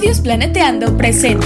Estudios 0.00 0.22
Planeteando 0.22 0.96
presenta. 0.96 1.44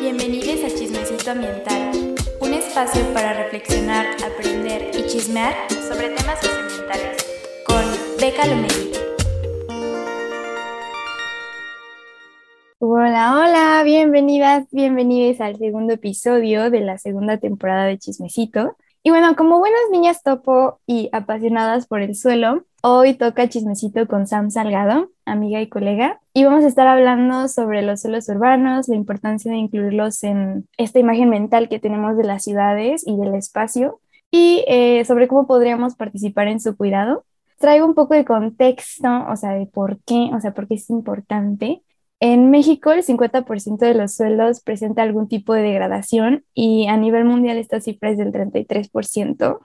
Bienvenidos 0.00 0.62
a 0.62 0.68
Chismecito 0.68 1.32
Ambiental, 1.32 2.14
un 2.40 2.54
espacio 2.54 3.02
para 3.12 3.32
reflexionar, 3.32 4.06
aprender 4.24 4.92
y 4.96 5.08
chismear 5.08 5.52
sobre 5.88 6.10
temas 6.10 6.38
socioambientales 6.40 7.26
con 7.66 7.84
Beca 8.20 8.46
Lomelí. 8.46 8.92
Hola, 12.78 13.40
hola, 13.40 13.82
bienvenidas, 13.82 14.68
bienvenidos 14.70 15.40
al 15.40 15.56
segundo 15.56 15.94
episodio 15.94 16.70
de 16.70 16.82
la 16.82 16.96
segunda 16.96 17.38
temporada 17.38 17.86
de 17.86 17.98
Chismecito. 17.98 18.76
Y 19.06 19.10
bueno, 19.10 19.36
como 19.36 19.60
buenas 19.60 19.78
niñas 19.92 20.24
topo 20.24 20.80
y 20.84 21.10
apasionadas 21.12 21.86
por 21.86 22.02
el 22.02 22.16
suelo, 22.16 22.64
hoy 22.82 23.14
toca 23.14 23.48
chismecito 23.48 24.08
con 24.08 24.26
Sam 24.26 24.50
Salgado, 24.50 25.10
amiga 25.24 25.60
y 25.60 25.68
colega, 25.68 26.18
y 26.34 26.42
vamos 26.42 26.64
a 26.64 26.66
estar 26.66 26.88
hablando 26.88 27.46
sobre 27.46 27.82
los 27.82 28.00
suelos 28.00 28.28
urbanos, 28.28 28.88
la 28.88 28.96
importancia 28.96 29.52
de 29.52 29.58
incluirlos 29.58 30.24
en 30.24 30.66
esta 30.76 30.98
imagen 30.98 31.30
mental 31.30 31.68
que 31.68 31.78
tenemos 31.78 32.16
de 32.16 32.24
las 32.24 32.42
ciudades 32.42 33.06
y 33.06 33.16
del 33.16 33.36
espacio, 33.36 34.00
y 34.32 34.64
eh, 34.66 35.04
sobre 35.04 35.28
cómo 35.28 35.46
podríamos 35.46 35.94
participar 35.94 36.48
en 36.48 36.58
su 36.58 36.76
cuidado. 36.76 37.24
Traigo 37.60 37.86
un 37.86 37.94
poco 37.94 38.14
de 38.14 38.24
contexto, 38.24 39.08
o 39.30 39.36
sea, 39.36 39.52
de 39.52 39.66
por 39.66 40.00
qué, 40.00 40.32
o 40.34 40.40
sea, 40.40 40.52
por 40.52 40.66
qué 40.66 40.74
es 40.74 40.90
importante. 40.90 41.80
En 42.18 42.50
México, 42.50 42.92
el 42.92 43.02
50% 43.02 43.78
de 43.78 43.94
los 43.94 44.14
suelos 44.14 44.60
presenta 44.60 45.02
algún 45.02 45.28
tipo 45.28 45.52
de 45.52 45.62
degradación 45.62 46.44
y 46.54 46.86
a 46.86 46.96
nivel 46.96 47.24
mundial 47.26 47.58
esta 47.58 47.80
cifra 47.80 48.10
es 48.10 48.18
del 48.18 48.32
33%. 48.32 49.60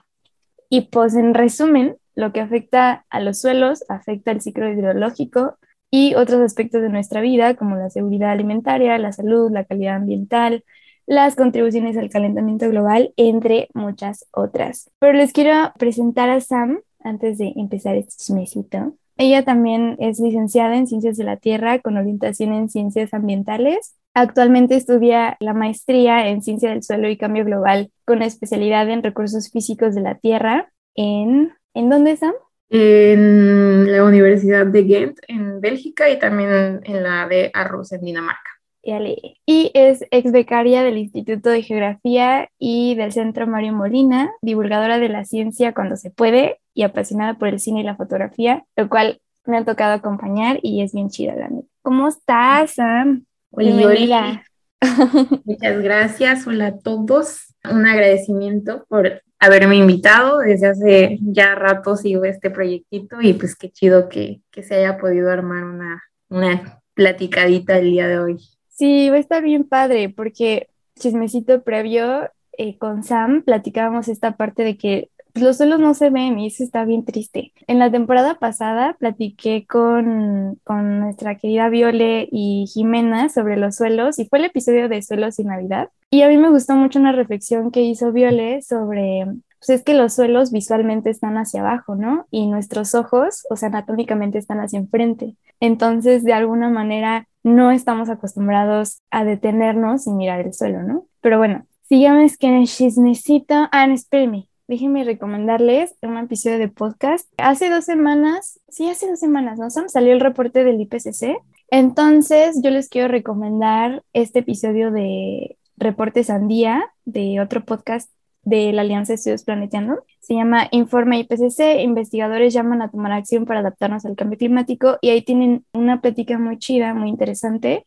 Y 0.68 0.82
pues 0.82 1.14
en 1.14 1.34
resumen, 1.34 1.96
lo 2.14 2.32
que 2.32 2.40
afecta 2.40 3.06
a 3.08 3.20
los 3.20 3.40
suelos 3.40 3.84
afecta 3.88 4.32
el 4.32 4.42
ciclo 4.42 4.70
hidrológico 4.70 5.58
y 5.90 6.14
otros 6.14 6.40
aspectos 6.40 6.82
de 6.82 6.90
nuestra 6.90 7.22
vida, 7.22 7.54
como 7.54 7.76
la 7.76 7.90
seguridad 7.90 8.30
alimentaria, 8.30 8.98
la 8.98 9.12
salud, 9.12 9.50
la 9.50 9.64
calidad 9.64 9.96
ambiental, 9.96 10.64
las 11.06 11.36
contribuciones 11.36 11.96
al 11.96 12.10
calentamiento 12.10 12.68
global, 12.68 13.12
entre 13.16 13.68
muchas 13.74 14.26
otras. 14.30 14.90
Pero 14.98 15.14
les 15.14 15.32
quiero 15.32 15.72
presentar 15.78 16.30
a 16.30 16.40
Sam 16.40 16.80
antes 17.00 17.38
de 17.38 17.52
empezar 17.56 17.96
este 17.96 18.14
chismecito. 18.16 18.94
Ella 19.16 19.44
también 19.44 19.96
es 19.98 20.20
licenciada 20.20 20.76
en 20.76 20.86
Ciencias 20.86 21.16
de 21.16 21.24
la 21.24 21.36
Tierra 21.36 21.78
con 21.78 21.96
orientación 21.96 22.52
en 22.52 22.68
Ciencias 22.68 23.14
Ambientales. 23.14 23.96
Actualmente 24.14 24.76
estudia 24.76 25.36
la 25.40 25.54
maestría 25.54 26.28
en 26.28 26.42
Ciencia 26.42 26.70
del 26.70 26.82
Suelo 26.82 27.08
y 27.08 27.16
Cambio 27.16 27.44
Global 27.44 27.90
con 28.04 28.22
especialidad 28.22 28.88
en 28.90 29.02
Recursos 29.02 29.50
Físicos 29.50 29.94
de 29.94 30.02
la 30.02 30.16
Tierra 30.16 30.70
en... 30.94 31.52
¿En 31.74 31.88
dónde, 31.88 32.16
Sam? 32.18 32.34
En 32.68 33.90
la 33.90 34.04
Universidad 34.04 34.66
de 34.66 34.82
Ghent, 34.82 35.18
en 35.28 35.60
Bélgica, 35.60 36.10
y 36.10 36.18
también 36.18 36.80
en 36.84 37.02
la 37.02 37.26
de 37.26 37.50
Aarhus, 37.54 37.92
en 37.92 38.02
Dinamarca. 38.02 38.51
Y 38.84 39.70
es 39.74 40.04
ex 40.10 40.32
becaria 40.32 40.82
del 40.82 40.98
Instituto 40.98 41.50
de 41.50 41.62
Geografía 41.62 42.48
y 42.58 42.94
del 42.96 43.12
Centro 43.12 43.46
Mario 43.46 43.72
Molina, 43.72 44.30
divulgadora 44.42 44.98
de 44.98 45.08
la 45.08 45.24
ciencia 45.24 45.72
cuando 45.72 45.96
se 45.96 46.10
puede 46.10 46.58
y 46.74 46.82
apasionada 46.82 47.34
por 47.34 47.48
el 47.48 47.60
cine 47.60 47.80
y 47.80 47.84
la 47.84 47.96
fotografía, 47.96 48.64
lo 48.76 48.88
cual 48.88 49.20
me 49.44 49.58
ha 49.58 49.64
tocado 49.64 49.94
acompañar 49.94 50.58
y 50.62 50.82
es 50.82 50.92
bien 50.92 51.10
chida 51.10 51.34
la 51.34 51.48
neta. 51.48 51.68
¿Cómo 51.82 52.08
estás, 52.08 52.74
Sam? 52.74 53.24
Hola, 53.50 54.42
Muchas 55.44 55.80
gracias, 55.80 56.46
hola 56.46 56.66
a 56.68 56.78
todos. 56.78 57.54
Un 57.70 57.86
agradecimiento 57.86 58.84
por 58.88 59.22
haberme 59.38 59.76
invitado. 59.76 60.38
Desde 60.38 60.68
hace 60.68 61.18
ya 61.20 61.54
rato 61.54 61.96
sigo 61.96 62.24
este 62.24 62.50
proyectito 62.50 63.20
y 63.20 63.34
pues 63.34 63.54
qué 63.54 63.70
chido 63.70 64.08
que, 64.08 64.40
que 64.50 64.62
se 64.62 64.76
haya 64.76 64.98
podido 64.98 65.30
armar 65.30 65.64
una, 65.64 66.02
una 66.28 66.80
platicadita 66.94 67.78
el 67.78 67.90
día 67.90 68.08
de 68.08 68.18
hoy. 68.18 68.38
Sí, 68.72 69.10
va 69.10 69.16
a 69.16 69.20
estar 69.20 69.42
bien 69.42 69.64
padre 69.64 70.08
porque 70.08 70.68
chismecito 70.98 71.62
previo 71.62 72.30
eh, 72.58 72.78
con 72.78 73.04
Sam 73.04 73.42
platicábamos 73.42 74.08
esta 74.08 74.36
parte 74.36 74.64
de 74.64 74.76
que 74.76 75.10
los 75.34 75.56
suelos 75.56 75.78
no 75.80 75.94
se 75.94 76.10
ven 76.10 76.38
y 76.38 76.48
eso 76.48 76.62
está 76.62 76.84
bien 76.84 77.04
triste. 77.04 77.52
En 77.66 77.78
la 77.78 77.90
temporada 77.90 78.38
pasada 78.38 78.94
platiqué 78.98 79.66
con, 79.66 80.58
con 80.64 81.00
nuestra 81.00 81.36
querida 81.36 81.68
Viole 81.68 82.28
y 82.30 82.66
Jimena 82.72 83.28
sobre 83.28 83.56
los 83.56 83.76
suelos 83.76 84.18
y 84.18 84.26
fue 84.26 84.40
el 84.40 84.46
episodio 84.46 84.88
de 84.88 85.02
Suelos 85.02 85.38
y 85.38 85.44
Navidad. 85.44 85.88
Y 86.10 86.22
a 86.22 86.28
mí 86.28 86.36
me 86.36 86.50
gustó 86.50 86.74
mucho 86.74 86.98
una 86.98 87.12
reflexión 87.12 87.70
que 87.70 87.80
hizo 87.80 88.12
Viole 88.12 88.60
sobre, 88.62 89.24
pues 89.58 89.70
es 89.70 89.82
que 89.82 89.94
los 89.94 90.14
suelos 90.14 90.52
visualmente 90.52 91.08
están 91.08 91.38
hacia 91.38 91.60
abajo, 91.60 91.94
¿no? 91.94 92.26
Y 92.30 92.46
nuestros 92.46 92.94
ojos, 92.94 93.46
o 93.48 93.56
sea, 93.56 93.68
anatómicamente 93.68 94.38
están 94.38 94.60
hacia 94.60 94.78
enfrente. 94.78 95.36
Entonces, 95.60 96.24
de 96.24 96.34
alguna 96.34 96.68
manera, 96.68 97.26
no 97.42 97.70
estamos 97.70 98.08
acostumbrados 98.08 99.02
a 99.10 99.24
detenernos 99.24 100.06
y 100.06 100.12
mirar 100.12 100.40
el 100.40 100.54
suelo, 100.54 100.82
¿no? 100.82 101.06
Pero 101.20 101.38
bueno, 101.38 101.66
sigamos 101.88 102.36
que 102.36 102.48
en 102.48 102.54
el 102.54 102.66
chismecito. 102.66 103.68
Ah, 103.72 103.86
no, 103.86 103.94
espérenme 103.94 104.48
déjenme 104.72 105.04
recomendarles 105.04 105.94
un 106.00 106.16
episodio 106.16 106.58
de 106.58 106.68
podcast. 106.68 107.28
Hace 107.36 107.68
dos 107.68 107.84
semanas, 107.84 108.58
sí, 108.70 108.88
hace 108.88 109.06
dos 109.06 109.20
semanas, 109.20 109.58
¿no? 109.58 109.68
Salió 109.70 110.14
el 110.14 110.20
reporte 110.20 110.64
del 110.64 110.80
IPCC. 110.80 111.36
Entonces, 111.68 112.58
yo 112.62 112.70
les 112.70 112.88
quiero 112.88 113.08
recomendar 113.08 114.02
este 114.14 114.38
episodio 114.38 114.90
de 114.90 115.58
Reporte 115.76 116.24
Sandía, 116.24 116.90
de 117.04 117.40
otro 117.40 117.66
podcast 117.66 118.10
de 118.44 118.72
la 118.72 118.82
Alianza 118.82 119.12
de 119.12 119.16
Estudios 119.16 119.44
Planeteando. 119.44 120.04
Se 120.20 120.34
llama 120.34 120.68
Informe 120.70 121.18
IPCC, 121.20 121.80
investigadores 121.82 122.52
llaman 122.52 122.82
a 122.82 122.90
tomar 122.90 123.12
acción 123.12 123.44
para 123.44 123.60
adaptarnos 123.60 124.04
al 124.04 124.16
cambio 124.16 124.38
climático 124.38 124.98
y 125.00 125.10
ahí 125.10 125.22
tienen 125.22 125.64
una 125.72 126.00
plática 126.00 126.38
muy 126.38 126.58
chida, 126.58 126.94
muy 126.94 127.08
interesante, 127.08 127.84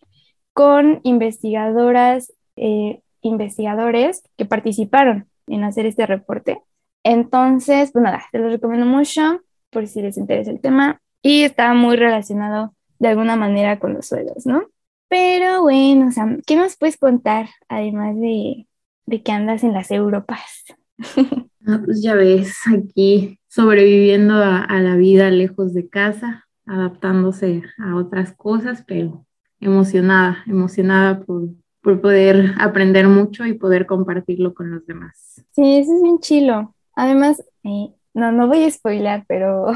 con 0.53 1.01
investigadoras, 1.03 2.33
eh, 2.55 3.01
investigadores 3.21 4.23
que 4.37 4.45
participaron 4.45 5.27
en 5.47 5.63
hacer 5.63 5.85
este 5.85 6.05
reporte. 6.05 6.61
Entonces, 7.03 7.91
pues 7.91 8.03
nada, 8.03 8.23
te 8.31 8.39
lo 8.39 8.49
recomiendo 8.49 8.85
mucho 8.85 9.41
por 9.69 9.87
si 9.87 10.01
les 10.01 10.17
interesa 10.17 10.51
el 10.51 10.61
tema 10.61 11.01
y 11.21 11.43
está 11.43 11.73
muy 11.73 11.97
relacionado 11.97 12.73
de 12.99 13.09
alguna 13.09 13.35
manera 13.35 13.79
con 13.79 13.93
los 13.93 14.07
suelos, 14.07 14.45
¿no? 14.45 14.63
Pero 15.07 15.63
bueno, 15.63 16.09
o 16.09 16.41
¿qué 16.47 16.55
nos 16.55 16.77
puedes 16.77 16.97
contar 16.97 17.47
además 17.67 18.15
de, 18.15 18.67
de 19.05 19.21
que 19.21 19.31
andas 19.31 19.63
en 19.63 19.73
las 19.73 19.91
Europas? 19.91 20.63
Ah, 21.67 21.81
pues 21.83 22.03
ya 22.03 22.13
ves, 22.13 22.59
aquí 22.71 23.39
sobreviviendo 23.47 24.35
a, 24.35 24.63
a, 24.63 24.79
la 24.81 24.95
vida 24.97 25.31
lejos 25.31 25.73
de 25.73 25.89
casa, 25.89 26.45
adaptándose 26.67 27.63
a 27.79 27.95
otras 27.95 28.33
cosas, 28.33 28.83
pero 28.85 29.25
emocionada, 29.59 30.43
emocionada 30.45 31.21
por, 31.21 31.49
por 31.81 32.01
poder 32.01 32.53
aprender 32.59 33.07
mucho 33.07 33.45
y 33.45 33.53
poder 33.53 33.85
compartirlo 33.85 34.53
con 34.53 34.71
los 34.71 34.85
demás. 34.85 35.43
Sí, 35.51 35.77
eso 35.77 35.95
es 35.95 36.03
bien 36.03 36.19
chilo. 36.19 36.75
Además, 36.95 37.43
eh, 37.63 37.89
no, 38.13 38.31
no 38.31 38.47
voy 38.47 38.63
a 38.63 38.71
spoiler, 38.71 39.23
pero 39.27 39.67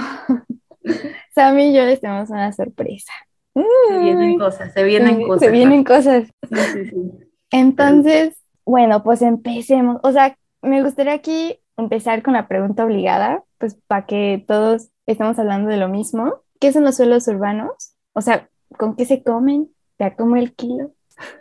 Sammy 1.35 1.69
y 1.69 1.73
yo 1.73 1.85
les 1.85 2.01
tenemos 2.01 2.29
una 2.29 2.51
sorpresa. 2.51 3.13
Se 3.53 3.99
vienen 3.99 4.39
cosas, 4.39 4.73
se 4.73 4.83
vienen 4.83 5.21
cosas. 5.23 5.39
Se 5.39 5.51
vienen 5.51 5.83
cosas. 5.83 6.29
Entonces, 7.51 8.35
bueno, 8.69 9.01
pues 9.01 9.23
empecemos. 9.23 9.99
O 10.03 10.11
sea, 10.11 10.37
me 10.61 10.83
gustaría 10.83 11.13
aquí 11.13 11.59
empezar 11.75 12.21
con 12.21 12.33
la 12.33 12.47
pregunta 12.47 12.85
obligada, 12.85 13.43
pues 13.57 13.75
para 13.87 14.05
que 14.05 14.45
todos 14.47 14.89
estemos 15.07 15.39
hablando 15.39 15.69
de 15.69 15.77
lo 15.77 15.87
mismo. 15.87 16.43
¿Qué 16.59 16.71
son 16.71 16.83
los 16.83 16.97
suelos 16.97 17.27
urbanos? 17.27 17.95
O 18.13 18.21
sea, 18.21 18.47
¿con 18.77 18.95
qué 18.95 19.05
se 19.05 19.23
comen? 19.23 19.69
¿Ya 19.97 20.15
como 20.15 20.35
el 20.35 20.53
kilo? 20.53 20.93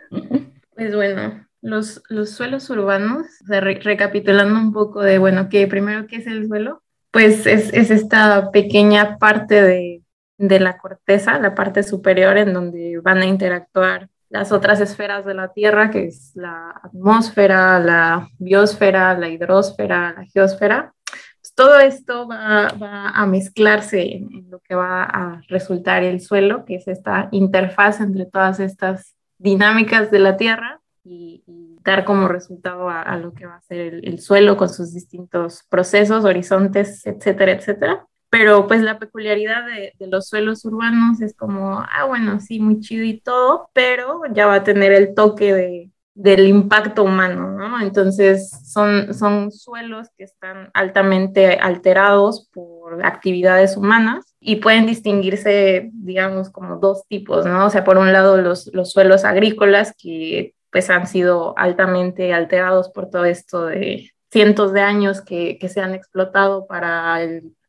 Pues 0.75 0.95
bueno, 0.95 1.45
los, 1.61 2.01
los 2.07 2.29
suelos 2.29 2.69
urbanos, 2.69 3.27
recapitulando 3.45 4.57
un 4.57 4.71
poco 4.71 5.01
de, 5.01 5.17
bueno, 5.17 5.49
que 5.49 5.67
primero, 5.67 6.07
¿qué 6.07 6.15
es 6.15 6.25
el 6.27 6.47
suelo? 6.47 6.81
Pues 7.11 7.45
es, 7.45 7.73
es 7.73 7.91
esta 7.91 8.49
pequeña 8.51 9.17
parte 9.17 9.61
de, 9.61 10.03
de, 10.37 10.59
la 10.61 10.77
corteza, 10.77 11.37
la 11.37 11.53
parte 11.53 11.83
superior, 11.83 12.37
en 12.37 12.53
donde 12.53 13.01
van 13.03 13.17
a 13.17 13.25
interactuar 13.25 14.07
las 14.29 14.51
otras 14.51 14.79
esferas 14.79 15.25
de 15.25 15.33
la 15.33 15.51
Tierra, 15.53 15.89
que 15.89 16.05
es 16.05 16.31
la 16.35 16.79
atmósfera, 16.83 17.79
la 17.79 18.29
biosfera, 18.37 19.17
la 19.17 19.27
hidrosfera, 19.27 20.13
la 20.13 20.25
geosfera. 20.25 20.93
Pues 21.41 21.53
todo 21.55 21.79
esto 21.79 22.27
va, 22.27 22.67
a 23.09 23.25
mezclarse 23.25 24.17
en, 24.17 24.49
lo 24.49 24.59
que 24.59 24.75
va 24.75 25.03
a 25.03 25.41
resultar 25.47 26.03
el 26.03 26.21
suelo, 26.21 26.63
que 26.65 26.75
es 26.75 26.87
esta 26.87 27.29
interfaz 27.31 28.01
entre 28.01 28.25
todas 28.25 28.59
estas 28.59 29.15
dinámicas 29.39 30.11
de 30.11 30.19
la 30.19 30.37
Tierra 30.37 30.79
y, 31.03 31.43
dar 31.81 32.03
como 32.03 32.27
resultado 32.27 32.89
a, 32.89 33.15
lo 33.15 33.33
que 33.33 33.47
va 33.47 33.55
a 33.55 33.61
ser 33.61 34.01
el, 34.03 34.19
suelo 34.19 34.57
con 34.57 34.69
sus 34.69 34.93
distintos 34.93 35.63
procesos, 35.69 36.25
horizontes, 36.25 37.03
etcétera, 37.07 37.53
etcétera. 37.53 38.05
Pero 38.29 38.67
pues 38.67 38.81
la 38.81 38.99
peculiaridad 38.99 39.65
de, 39.65 39.93
los 40.07 40.27
suelos 40.27 40.63
urbanos 40.65 41.21
es 41.21 41.35
como, 41.35 41.79
ah, 41.79 42.05
bueno, 42.05 42.39
sí, 42.39 42.59
muy 42.59 42.79
chido 42.79 43.03
y 43.03 43.19
todo, 43.19 43.69
pero 43.73 44.21
ya 44.31 44.45
va 44.45 44.55
a 44.55 44.63
tener 44.63 44.91
el 44.91 45.15
toque 45.15 45.53
de, 45.53 45.91
del 46.13 46.47
impacto 46.47 47.03
humano, 47.03 47.51
¿no? 47.51 47.81
Entonces 47.81 48.51
son, 48.65 49.13
son 49.13 49.51
suelos 49.51 50.09
que 50.17 50.25
están 50.25 50.69
altamente 50.73 51.57
alterados 51.59 52.49
por 52.53 53.05
actividades 53.05 53.77
humanas 53.77 54.35
y 54.39 54.57
pueden 54.57 54.85
distinguirse, 54.85 55.89
digamos, 55.93 56.49
como 56.49 56.77
dos 56.77 57.03
tipos, 57.07 57.45
¿no? 57.45 57.65
O 57.65 57.69
sea, 57.69 57.83
por 57.83 57.97
un 57.97 58.11
lado 58.13 58.37
los, 58.37 58.69
los 58.73 58.91
suelos 58.91 59.25
agrícolas 59.25 59.95
que 59.97 60.55
pues 60.71 60.89
han 60.89 61.07
sido 61.07 61.57
altamente 61.57 62.33
alterados 62.33 62.89
por 62.89 63.09
todo 63.09 63.25
esto 63.25 63.65
de 63.65 64.11
cientos 64.31 64.73
de 64.73 64.81
años 64.81 65.21
que, 65.21 65.57
que 65.59 65.69
se 65.69 65.81
han 65.81 65.93
explotado 65.93 66.67
para 66.67 67.19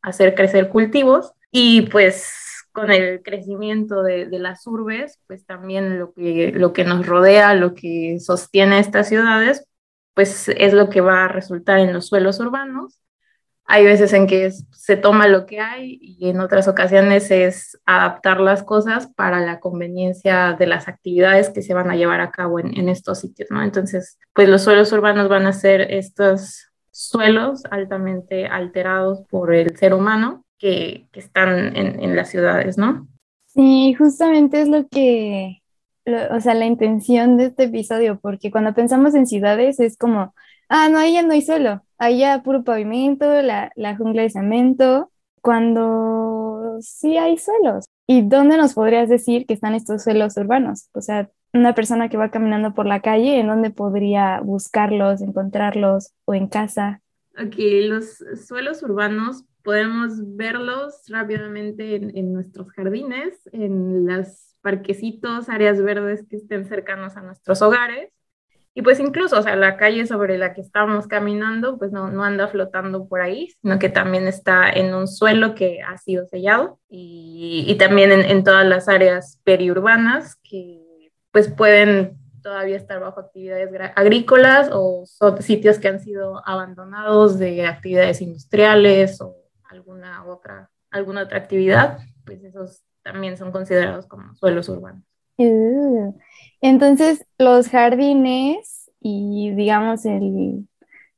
hacer 0.01 0.35
crecer 0.35 0.69
cultivos 0.69 1.33
y 1.51 1.83
pues 1.83 2.65
con 2.71 2.91
el 2.91 3.21
crecimiento 3.21 4.01
de, 4.03 4.27
de, 4.27 4.39
las 4.39 4.65
urbes, 4.65 5.19
pues 5.27 5.45
también 5.45 5.99
lo 5.99 6.13
que, 6.13 6.53
lo 6.55 6.71
que 6.71 6.85
nos 6.85 7.05
rodea, 7.05 7.53
lo 7.53 7.73
que 7.73 8.17
sostiene 8.19 8.79
estas 8.79 9.09
ciudades, 9.09 9.67
pues 10.13 10.47
es 10.49 10.73
lo 10.73 10.89
que 10.89 11.01
va 11.01 11.25
a 11.25 11.27
resultar 11.27 11.79
en 11.79 11.93
los 11.93 12.07
suelos 12.07 12.39
urbanos. 12.39 12.99
Hay 13.65 13.85
veces 13.85 14.11
en 14.13 14.27
que 14.27 14.51
se 14.71 14.97
toma 14.97 15.27
lo 15.27 15.45
que 15.45 15.59
hay 15.59 15.97
y 16.01 16.29
en 16.29 16.41
otras 16.41 16.67
ocasiones 16.67 17.31
es 17.31 17.79
adaptar 17.85 18.41
las 18.41 18.63
cosas 18.63 19.07
para 19.07 19.39
la 19.39 19.59
conveniencia 19.59 20.53
de 20.53 20.67
las 20.67 20.87
actividades 20.87 21.49
que 21.49 21.61
se 21.61 21.73
van 21.73 21.89
a 21.89 21.95
llevar 21.95 22.21
a 22.21 22.31
cabo 22.31 22.59
en, 22.59 22.77
en 22.77 22.89
estos 22.89 23.19
sitios, 23.19 23.49
¿no? 23.51 23.63
Entonces, 23.63 24.17
pues 24.33 24.49
los 24.49 24.63
suelos 24.63 24.91
urbanos 24.91 25.29
van 25.29 25.45
a 25.45 25.53
ser 25.53 25.81
estos 25.81 26.71
suelos 26.91 27.63
altamente 27.71 28.45
alterados 28.45 29.21
por 29.29 29.53
el 29.53 29.75
ser 29.77 29.93
humano 29.93 30.45
que, 30.59 31.07
están 31.13 31.75
en, 31.75 32.15
las 32.15 32.29
ciudades, 32.29 32.77
¿no? 32.77 33.07
Sí, 33.47 33.95
justamente 33.95 34.61
es 34.61 34.67
lo 34.67 34.87
que, 34.87 35.61
o 36.05 36.39
sea, 36.39 36.53
la 36.53 36.65
intención 36.65 37.37
de 37.37 37.45
este 37.45 37.63
episodio, 37.63 38.19
porque 38.21 38.51
cuando 38.51 38.73
pensamos 38.73 39.15
en 39.15 39.25
ciudades 39.25 39.79
es 39.79 39.97
como, 39.97 40.35
ah, 40.71 40.89
no, 40.89 40.97
ahí 40.97 41.13
ya 41.13 41.21
no 41.21 41.33
hay 41.33 41.41
suelo, 41.41 41.83
ahí 41.97 42.19
ya 42.19 42.41
puro 42.43 42.63
pavimento, 42.63 43.41
la, 43.41 43.71
la 43.75 43.95
jungla 43.95 44.23
de 44.23 44.29
cemento, 44.29 45.11
cuando 45.41 46.77
sí 46.79 47.17
hay 47.17 47.37
suelos. 47.37 47.85
¿Y 48.07 48.23
dónde 48.23 48.57
nos 48.57 48.73
podrías 48.73 49.09
decir 49.09 49.45
que 49.45 49.53
están 49.53 49.75
estos 49.75 50.03
suelos 50.03 50.35
urbanos? 50.37 50.89
O 50.93 51.01
sea, 51.01 51.29
una 51.53 51.75
persona 51.75 52.09
que 52.09 52.17
va 52.17 52.31
caminando 52.31 52.73
por 52.73 52.85
la 52.85 53.01
calle, 53.01 53.39
¿en 53.39 53.47
dónde 53.47 53.71
podría 53.71 54.39
buscarlos, 54.41 55.21
encontrarlos 55.21 56.13
o 56.25 56.33
en 56.33 56.47
casa? 56.47 57.01
Aquí 57.35 57.81
los 57.81 58.23
suelos 58.45 58.83
urbanos 58.83 59.45
podemos 59.63 60.13
verlos 60.35 61.03
rápidamente 61.07 61.95
en, 61.95 62.33
nuestros 62.33 62.71
jardines, 62.71 63.47
en 63.51 64.05
los 64.05 64.55
parquecitos, 64.61 65.49
áreas 65.49 65.81
verdes 65.81 66.25
que 66.29 66.37
estén 66.37 66.65
cercanos 66.65 67.15
a 67.17 67.21
nuestros 67.21 67.61
hogares. 67.61 68.11
Y 68.73 68.83
pues 68.83 68.99
incluso, 69.01 69.37
o 69.37 69.41
sea, 69.41 69.55
la 69.57 69.75
calle 69.75 70.07
sobre 70.07 70.37
la 70.37 70.53
que 70.53 70.61
estamos 70.61 71.05
caminando, 71.07 71.77
pues 71.77 71.91
no, 71.91 72.09
no 72.09 72.23
anda 72.23 72.47
flotando 72.47 73.05
por 73.07 73.21
ahí, 73.21 73.49
sino 73.61 73.79
que 73.79 73.89
también 73.89 74.27
está 74.27 74.69
en 74.69 74.93
un 74.93 75.09
suelo 75.09 75.55
que 75.55 75.81
ha 75.81 75.97
sido 75.97 76.25
sellado 76.27 76.79
y, 76.87 77.65
y 77.67 77.75
también 77.75 78.13
en, 78.13 78.21
en, 78.21 78.45
todas 78.45 78.65
las 78.65 78.87
áreas 78.87 79.41
periurbanas 79.43 80.37
que 80.37 81.11
pues 81.31 81.49
pueden 81.49 82.17
todavía 82.41 82.77
estar 82.77 82.99
bajo 82.99 83.19
actividades 83.19 83.69
agrícolas 83.95 84.69
o 84.71 85.03
son 85.05 85.41
sitios 85.41 85.77
que 85.77 85.89
han 85.89 85.99
sido 85.99 86.41
abandonados 86.47 87.37
de 87.37 87.65
actividades 87.65 88.21
industriales 88.21 89.19
o 89.21 89.35
alguna 89.69 90.25
otra, 90.25 90.69
alguna 90.89 91.23
otra 91.23 91.37
actividad, 91.37 91.99
pues 92.25 92.43
esos 92.43 92.83
también 93.03 93.37
son 93.37 93.51
considerados 93.51 94.05
como 94.07 94.35
suelos 94.35 94.69
urbanos. 94.69 95.03
Uh, 95.37 96.13
entonces, 96.61 97.25
los 97.37 97.67
jardines 97.69 98.91
y 98.99 99.51
digamos 99.55 100.05
el, 100.05 100.67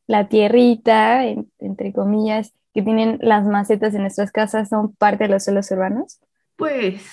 la 0.08 0.28
tierrita, 0.30 1.26
entre 1.26 1.94
comillas, 1.94 2.54
que 2.74 2.82
tienen 2.82 3.20
las 3.22 3.46
macetas 3.46 3.94
en 3.94 4.02
nuestras 4.02 4.32
casas 4.32 4.70
son 4.70 4.94
parte 4.96 5.26
de 5.26 5.30
los 5.30 5.44
suelos 5.44 5.70
urbanos? 5.72 6.20
Pues 6.56 7.06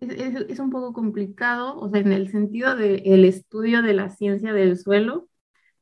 es, 0.00 0.34
es, 0.48 0.58
un 0.58 0.70
poco 0.70 0.92
complicado, 0.92 1.78
o 1.78 1.88
sea, 1.88 2.00
en 2.00 2.12
el 2.12 2.30
sentido 2.30 2.76
del 2.76 3.02
el 3.04 3.24
estudio 3.24 3.82
de 3.82 3.94
la 3.94 4.08
ciencia 4.10 4.52
del 4.52 4.76
suelo, 4.76 5.28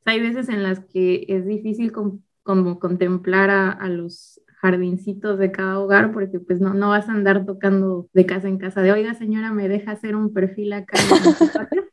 hay 0.05 0.19
veces 0.19 0.49
en 0.49 0.63
las 0.63 0.81
que 0.85 1.25
es 1.29 1.45
difícil 1.45 1.91
como 1.91 2.79
contemplar 2.79 3.49
a, 3.49 3.71
a, 3.71 3.89
los 3.89 4.41
jardincitos 4.61 5.39
de 5.39 5.51
cada 5.51 5.79
hogar, 5.79 6.11
porque 6.13 6.39
pues 6.39 6.61
no, 6.61 6.73
no 6.73 6.89
vas 6.89 7.09
a 7.09 7.13
andar 7.13 7.45
tocando 7.45 8.07
de 8.13 8.25
casa 8.25 8.47
en 8.47 8.57
casa 8.57 8.81
de, 8.81 8.91
oiga 8.91 9.13
señora, 9.13 9.51
me 9.51 9.67
deja 9.67 9.91
hacer 9.91 10.15
un 10.15 10.33
perfil 10.33 10.73
acá. 10.73 10.97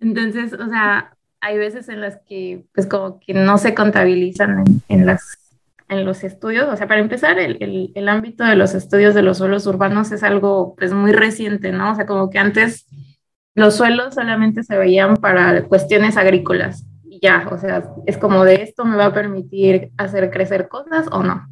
Entonces, 0.00 0.52
o 0.52 0.68
sea, 0.68 1.16
hay 1.40 1.58
veces 1.58 1.88
en 1.88 2.00
las 2.00 2.18
que 2.28 2.64
pues 2.74 2.86
como 2.86 3.20
que 3.20 3.34
no 3.34 3.58
se 3.58 3.74
contabilizan 3.74 4.64
en, 4.88 5.00
en 5.00 5.16
en 5.88 6.04
los 6.04 6.24
estudios, 6.24 6.68
o 6.68 6.76
sea, 6.76 6.88
para 6.88 7.00
empezar, 7.00 7.38
el, 7.38 7.58
el, 7.60 7.92
el, 7.94 8.08
ámbito 8.08 8.42
de 8.42 8.56
los 8.56 8.74
estudios 8.74 9.14
de 9.14 9.22
los 9.22 9.38
suelos 9.38 9.66
urbanos 9.66 10.10
es 10.10 10.24
algo 10.24 10.74
pues 10.76 10.92
muy 10.92 11.12
reciente, 11.12 11.70
¿no? 11.70 11.92
O 11.92 11.94
sea, 11.94 12.06
como 12.06 12.28
que 12.28 12.40
antes 12.40 12.86
los 13.54 13.76
suelos 13.76 14.14
solamente 14.14 14.64
se 14.64 14.76
veían 14.76 15.16
para 15.16 15.64
cuestiones 15.64 16.16
agrícolas 16.16 16.84
y 17.08 17.20
ya, 17.20 17.48
o 17.50 17.56
sea, 17.56 17.88
es 18.04 18.18
como 18.18 18.44
de 18.44 18.62
esto 18.62 18.84
me 18.84 18.96
va 18.96 19.06
a 19.06 19.14
permitir 19.14 19.92
hacer 19.96 20.30
crecer 20.30 20.68
cosas 20.68 21.06
o 21.10 21.22
no. 21.22 21.46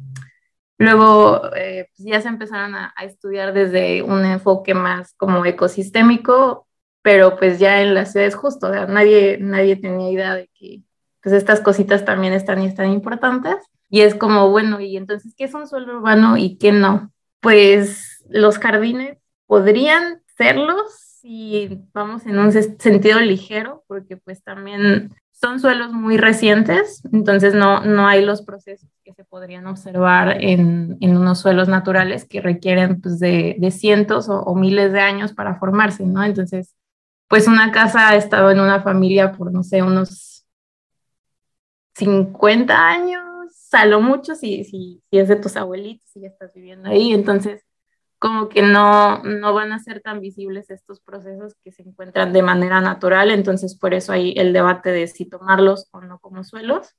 Luego 0.77 1.41
eh, 1.55 1.87
pues 1.95 2.07
ya 2.07 2.21
se 2.21 2.27
empezaron 2.27 2.75
a, 2.75 2.93
estudiar 3.01 3.53
desde 3.53 4.03
un 4.03 4.25
enfoque 4.25 4.73
más 4.73 5.13
como 5.15 5.45
ecosistémico, 5.45 6.64
pero 7.05 7.37
pues 7.37 7.59
ya 7.59 7.83
en 7.83 7.93
las 7.93 8.13
ciudades 8.13 8.33
justo, 8.33 8.67
nadie, 8.87 9.37
nadie 9.39 9.75
tenía 9.75 10.09
idea 10.09 10.33
de 10.33 10.49
que 10.55 10.81
pues 11.21 11.35
estas 11.35 11.61
cositas 11.61 12.03
también 12.03 12.33
están 12.33 12.63
y 12.63 12.65
están 12.65 12.91
importantes. 12.91 13.57
Y 13.91 14.01
es 14.01 14.15
como, 14.15 14.49
bueno, 14.49 14.81
¿y 14.81 14.97
entonces 14.97 15.35
qué 15.37 15.43
es 15.43 15.53
un 15.53 15.67
suelo 15.67 15.97
urbano 15.97 16.35
y 16.35 16.57
qué 16.57 16.71
no? 16.71 17.11
Pues 17.41 18.25
los 18.27 18.57
jardines 18.57 19.19
podrían 19.45 20.23
serlos 20.35 20.81
si 21.21 21.79
vamos 21.93 22.25
en 22.25 22.39
un 22.39 22.51
sentido 22.51 23.19
ligero, 23.19 23.83
porque 23.85 24.17
pues 24.17 24.41
también 24.41 25.13
son 25.31 25.59
suelos 25.59 25.91
muy 25.91 26.17
recientes, 26.17 27.03
entonces 27.13 27.53
no, 27.53 27.81
no 27.81 28.07
hay 28.07 28.25
los 28.25 28.41
procesos 28.41 28.89
que 29.03 29.13
se 29.13 29.25
podrían 29.25 29.67
observar 29.67 30.41
en, 30.41 30.97
en 31.01 31.17
unos 31.17 31.39
suelos 31.39 31.67
naturales 31.67 32.25
que 32.25 32.41
requieren 32.41 32.99
pues, 32.99 33.19
de, 33.19 33.57
de 33.59 33.69
cientos 33.69 34.27
o, 34.27 34.41
o, 34.41 34.55
miles 34.55 34.91
de 34.91 35.01
años 35.01 35.33
para 35.33 35.59
formarse, 35.59 36.03
¿no? 36.05 36.23
Entonces, 36.23 36.73
pues 37.27 37.47
una 37.47 37.71
casa 37.71 38.09
ha 38.09 38.15
estado 38.15 38.51
en 38.51 38.59
una 38.59 38.81
familia 38.81 39.31
por, 39.31 39.51
no 39.51 39.63
sé, 39.63 39.81
unos 39.81 40.45
50 41.95 42.87
años, 42.87 43.23
a 43.71 43.85
lo 43.85 44.01
mucho 44.01 44.35
si, 44.35 44.63
si, 44.63 45.01
si 45.09 45.17
es 45.17 45.27
de 45.27 45.35
tus 45.37 45.55
abuelitos 45.57 46.15
y 46.15 46.21
ya 46.21 46.27
estás 46.27 46.53
viviendo 46.53 46.89
ahí, 46.89 47.13
entonces 47.13 47.65
como 48.19 48.49
que 48.49 48.61
no, 48.61 49.21
no 49.23 49.53
van 49.53 49.71
a 49.71 49.79
ser 49.79 50.01
tan 50.01 50.19
visibles 50.21 50.69
estos 50.69 50.99
procesos 51.01 51.55
que 51.63 51.71
se 51.71 51.83
encuentran 51.83 52.33
de 52.33 52.41
manera 52.41 52.81
natural, 52.81 53.31
entonces 53.31 53.77
por 53.77 53.93
eso 53.93 54.13
hay 54.13 54.33
el 54.37 54.53
debate 54.53 54.91
de 54.91 55.07
si 55.07 55.25
tomarlos 55.25 55.87
o 55.91 56.01
no 56.01 56.19
como 56.19 56.43
suelos. 56.43 56.95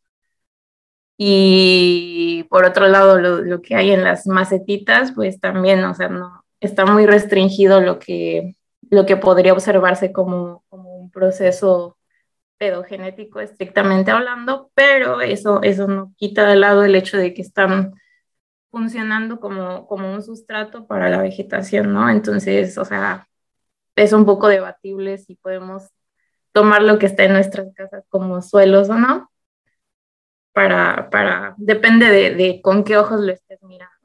Y 1.18 2.44
por 2.50 2.64
otro 2.64 2.88
lado, 2.88 3.18
lo, 3.18 3.40
lo 3.42 3.62
que 3.62 3.74
hay 3.74 3.90
en 3.90 4.04
las 4.04 4.26
macetitas, 4.26 5.12
pues 5.12 5.40
también, 5.40 5.82
o 5.84 5.94
sea, 5.94 6.08
no, 6.08 6.44
está 6.60 6.84
muy 6.86 7.06
restringido 7.06 7.80
lo 7.80 7.98
que, 7.98 8.55
lo 8.90 9.06
que 9.06 9.16
podría 9.16 9.52
observarse 9.52 10.12
como, 10.12 10.64
como 10.68 10.96
un 10.96 11.10
proceso 11.10 11.96
pedogenético 12.58 13.40
estrictamente 13.40 14.10
hablando, 14.10 14.70
pero 14.74 15.20
eso, 15.20 15.62
eso 15.62 15.86
no 15.88 16.14
quita 16.16 16.46
de 16.46 16.56
lado 16.56 16.84
el 16.84 16.94
hecho 16.94 17.16
de 17.16 17.34
que 17.34 17.42
están 17.42 17.94
funcionando 18.70 19.40
como, 19.40 19.86
como 19.86 20.12
un 20.12 20.22
sustrato 20.22 20.86
para 20.86 21.08
la 21.08 21.22
vegetación, 21.22 21.92
¿no? 21.92 22.10
Entonces, 22.10 22.76
o 22.78 22.84
sea, 22.84 23.28
es 23.96 24.12
un 24.12 24.26
poco 24.26 24.48
debatible 24.48 25.18
si 25.18 25.36
podemos 25.36 25.90
tomar 26.52 26.82
lo 26.82 26.98
que 26.98 27.06
está 27.06 27.24
en 27.24 27.32
nuestras 27.34 27.72
casas 27.74 28.04
como 28.08 28.42
suelos 28.42 28.88
o 28.90 28.94
no. 28.94 29.30
Para, 30.52 31.10
para, 31.10 31.54
depende 31.58 32.06
de, 32.10 32.34
de 32.34 32.62
con 32.62 32.82
qué 32.82 32.96
ojos 32.96 33.20
lo 33.20 33.32
estés 33.32 33.62
mirando. 33.62 33.95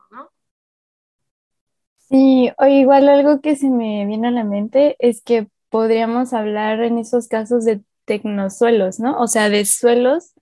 Sí, 2.11 2.51
o 2.57 2.65
igual 2.67 3.09
algo 3.09 3.41
que 3.41 3.55
se 3.55 3.69
me 3.69 4.05
viene 4.05 4.27
a 4.27 4.31
la 4.31 4.43
mente 4.43 4.97
es 4.99 5.21
que 5.23 5.47
podríamos 5.69 6.33
hablar 6.33 6.81
en 6.83 6.97
esos 6.99 7.27
casos 7.29 7.65
de 7.65 7.81
tecnosuelos, 8.05 8.99
¿no? 8.99 9.17
O 9.19 9.27
sea, 9.27 9.49
de 9.49 9.63
suelos 9.65 10.33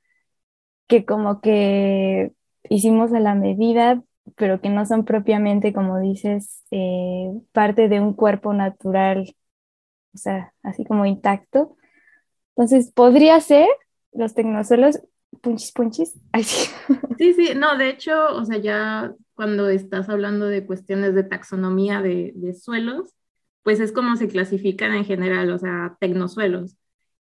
que 0.88 1.06
como 1.06 1.42
que 1.42 2.34
hicimos 2.70 3.14
a 3.14 3.20
la 3.20 3.36
medida 3.36 4.04
pero 4.36 4.62
que 4.62 4.70
no 4.70 4.86
son 4.86 5.06
propiamente, 5.06 5.74
como 5.74 6.00
dices, 6.00 6.64
eh, 6.72 7.32
parte 7.52 7.90
de 7.90 8.00
un 8.00 8.14
cuerpo 8.14 8.54
natural, 8.54 9.36
o 10.14 10.18
sea, 10.18 10.54
así 10.64 10.86
como 10.86 11.06
intacto. 11.06 11.78
Entonces, 12.56 12.92
podría 12.92 13.40
ser 13.42 13.68
los 14.14 14.34
tecnosuelos 14.36 15.02
punchis 15.42 15.72
punchis. 15.74 16.14
Sí, 17.18 17.34
sí, 17.34 17.54
no, 17.56 17.78
de 17.78 17.90
hecho, 17.90 18.14
o 18.36 18.46
sea, 18.46 18.58
ya 18.60 19.14
cuando 19.40 19.70
estás 19.70 20.10
hablando 20.10 20.48
de 20.48 20.66
cuestiones 20.66 21.16
de 21.16 21.24
taxonomía 21.24 22.02
de, 22.02 22.34
de 22.36 22.54
suelos, 22.54 23.16
pues 23.64 23.80
es 23.80 23.94
como 23.94 24.18
se 24.18 24.28
clasifican 24.28 24.94
en 24.94 25.06
general, 25.06 25.50
o 25.52 25.58
sea, 25.58 25.96
tecnosuelos. 26.02 26.76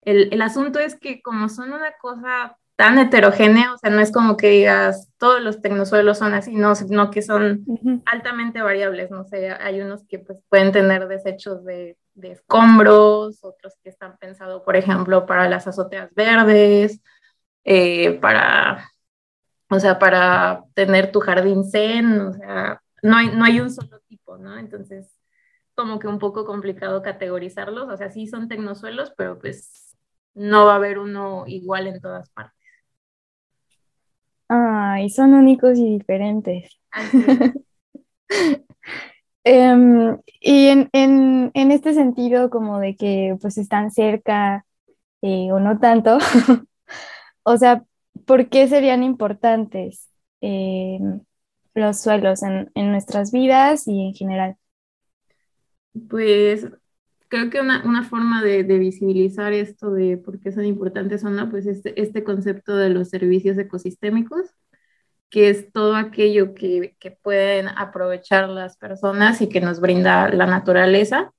El, 0.01 0.33
el 0.33 0.41
asunto 0.41 0.79
es 0.79 0.99
que 0.99 1.21
como 1.21 1.51
son 1.51 1.75
una 1.75 1.93
cosa 2.01 2.57
tan 2.77 2.99
heterogénea, 2.99 3.75
o 3.75 3.77
sea, 3.77 3.91
no 3.91 4.01
es 4.01 4.11
como 4.11 4.39
que 4.39 4.49
digas 4.49 5.11
todos 5.19 5.43
los 5.43 5.61
tecnosuelos 5.61 6.17
son 6.17 6.33
así, 6.33 6.55
no, 6.55 6.75
sino 6.75 7.11
que 7.11 7.21
son 7.21 7.67
altamente 8.07 8.63
variables, 8.63 9.11
no 9.11 9.25
sé, 9.25 9.51
hay 9.51 9.83
unos 9.83 10.07
que 10.07 10.19
pues 10.19 10.43
pueden 10.49 10.73
tener 10.73 11.09
desechos 11.09 11.63
de, 11.63 11.99
de 12.15 12.33
escombros, 12.33 13.45
otros 13.45 13.75
que 13.83 13.91
están 13.91 14.17
pensados, 14.17 14.63
por 14.63 14.77
ejemplo, 14.77 15.27
para 15.27 15.47
las 15.47 15.67
azoteas 15.67 16.09
verdes, 16.15 17.03
eh, 17.65 18.15
para, 18.15 18.91
o 19.71 19.81
sea, 19.81 19.99
para 19.99 20.65
tener 20.75 21.13
tu 21.13 21.21
jardín 21.21 21.65
zen, 21.65 22.21
o 22.21 22.33
sea, 22.33 22.83
no 23.03 23.17
hay, 23.17 23.29
no 23.29 23.45
hay 23.45 23.61
un 23.61 23.71
solo 23.71 24.01
tipo, 24.09 24.39
¿no? 24.39 24.59
Entonces, 24.59 25.15
como 25.75 25.99
que 25.99 26.09
un 26.09 26.19
poco 26.19 26.45
complicado 26.45 27.03
categorizarlos, 27.03 27.89
o 27.89 27.97
sea, 27.97 28.11
sí 28.11 28.27
son 28.27 28.49
tecnosuelos, 28.49 29.13
pero 29.17 29.39
pues 29.39 29.97
no 30.35 30.67
va 30.67 30.73
a 30.73 30.77
haber 30.77 30.99
uno 30.99 31.45
igual 31.47 31.87
en 31.87 32.01
todas 32.01 32.31
partes. 32.31 32.57
Ay, 34.49 35.11
son 35.11 35.35
únicos 35.35 35.79
y 35.79 35.99
diferentes. 35.99 36.79
Em, 39.45 40.19
y 40.41 40.67
en, 40.67 40.91
en, 40.93 41.51
en, 41.55 41.71
este 41.71 41.95
sentido, 41.95 42.51
como 42.51 42.81
de 42.81 42.97
que 42.97 43.35
pues 43.41 43.57
están 43.57 43.91
cerca 43.91 44.67
eh, 45.23 45.51
o 45.53 45.59
no 45.59 45.79
tanto, 45.79 46.19
o 47.45 47.57
sea, 47.57 47.83
¿por 48.29 48.51
qué 48.51 48.69
serían 48.69 49.03
importantes 49.03 50.07
em, 50.43 51.21
los 51.75 52.01
suelos 52.01 52.43
en, 52.43 52.71
nuestras 52.75 53.33
vidas 53.33 53.89
y 53.89 54.09
en 54.09 54.15
general? 54.15 54.57
Pues 56.09 56.69
creo 57.29 57.49
que 57.49 57.61
una, 57.61 58.05
forma 58.05 58.45
de, 58.45 58.65
de, 58.65 58.79
visibilizar 58.79 59.55
esto 59.55 59.91
de 59.91 60.19
por 60.19 60.39
qué 60.41 60.53
son 60.53 60.67
importantes 60.67 61.25
o 61.25 61.31
no, 61.31 61.51
pues 61.51 61.67
este, 61.67 62.01
este 62.01 62.23
concepto 62.23 62.77
de 62.77 62.91
los 62.91 63.09
servicios 63.09 63.57
ecosistémicos, 63.57 64.55
que 65.31 65.49
es 65.49 65.73
todo 65.73 65.97
aquello 65.97 66.55
que, 66.55 66.97
que, 67.01 67.11
pueden 67.11 67.69
aprovechar 67.69 68.49
las 68.51 68.77
personas 68.77 69.41
y 69.41 69.49
que 69.49 69.63
nos 69.63 69.81
brinda 69.81 70.29
la 70.29 70.47
naturaleza 70.47 71.33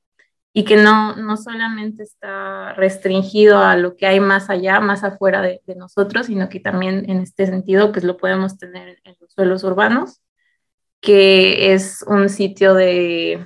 y 0.52 0.64
que 0.66 0.78
no, 0.78 1.16
no 1.16 1.38
solamente 1.38 2.04
está 2.04 2.74
restringido 2.74 3.60
a 3.60 3.76
lo 3.76 3.96
que 3.96 4.08
hay 4.08 4.20
más 4.20 4.50
allá, 4.50 4.80
más 4.80 5.04
afuera 5.04 5.42
de, 5.42 5.62
nosotros, 5.76 6.26
sino 6.26 6.50
que 6.50 6.60
también 6.60 7.10
en 7.10 7.20
este 7.20 7.46
sentido 7.46 7.92
pues 7.92 8.04
lo 8.04 8.18
podemos 8.18 8.58
tener 8.58 9.00
en 9.04 9.16
los 9.20 9.32
suelos 9.32 9.64
urbanos, 9.64 10.22
que 11.02 11.74
es 11.74 12.04
un 12.08 12.30
sitio 12.30 12.74
de 12.74 13.46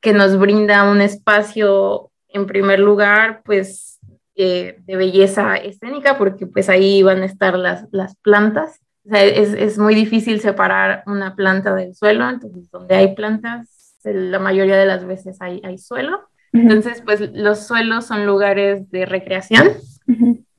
que 0.00 0.12
nos 0.12 0.38
brinda 0.38 0.90
un 0.90 1.00
espacio 1.00 2.10
en 2.28 2.46
primer 2.46 2.78
lugar 2.78 3.42
pues 3.44 3.98
eh, 4.36 4.76
de 4.86 4.96
belleza 4.96 5.56
escénica, 5.56 6.18
porque 6.18 6.46
pues 6.46 6.68
ahí 6.68 7.02
van 7.02 7.22
a 7.22 7.26
estar 7.26 7.58
las, 7.58 7.86
las 7.90 8.14
plantas. 8.16 8.80
Es, 9.10 9.54
es, 9.54 9.78
muy 9.78 9.94
difícil 9.94 10.40
separar 10.40 11.02
una 11.06 11.34
planta 11.34 11.74
del 11.74 11.94
suelo, 11.94 12.28
entonces 12.28 12.70
donde 12.70 12.94
hay 12.94 13.14
plantas, 13.14 13.77
la 14.04 14.38
mayoría 14.38 14.76
de 14.76 14.86
las 14.86 15.06
veces 15.06 15.40
hay, 15.40 15.60
hay 15.64 15.78
suelo. 15.78 16.28
Entonces, 16.52 17.02
pues 17.04 17.20
los 17.34 17.66
suelos 17.66 18.06
son 18.06 18.24
lugares 18.24 18.90
de 18.90 19.04
recreación, 19.04 19.68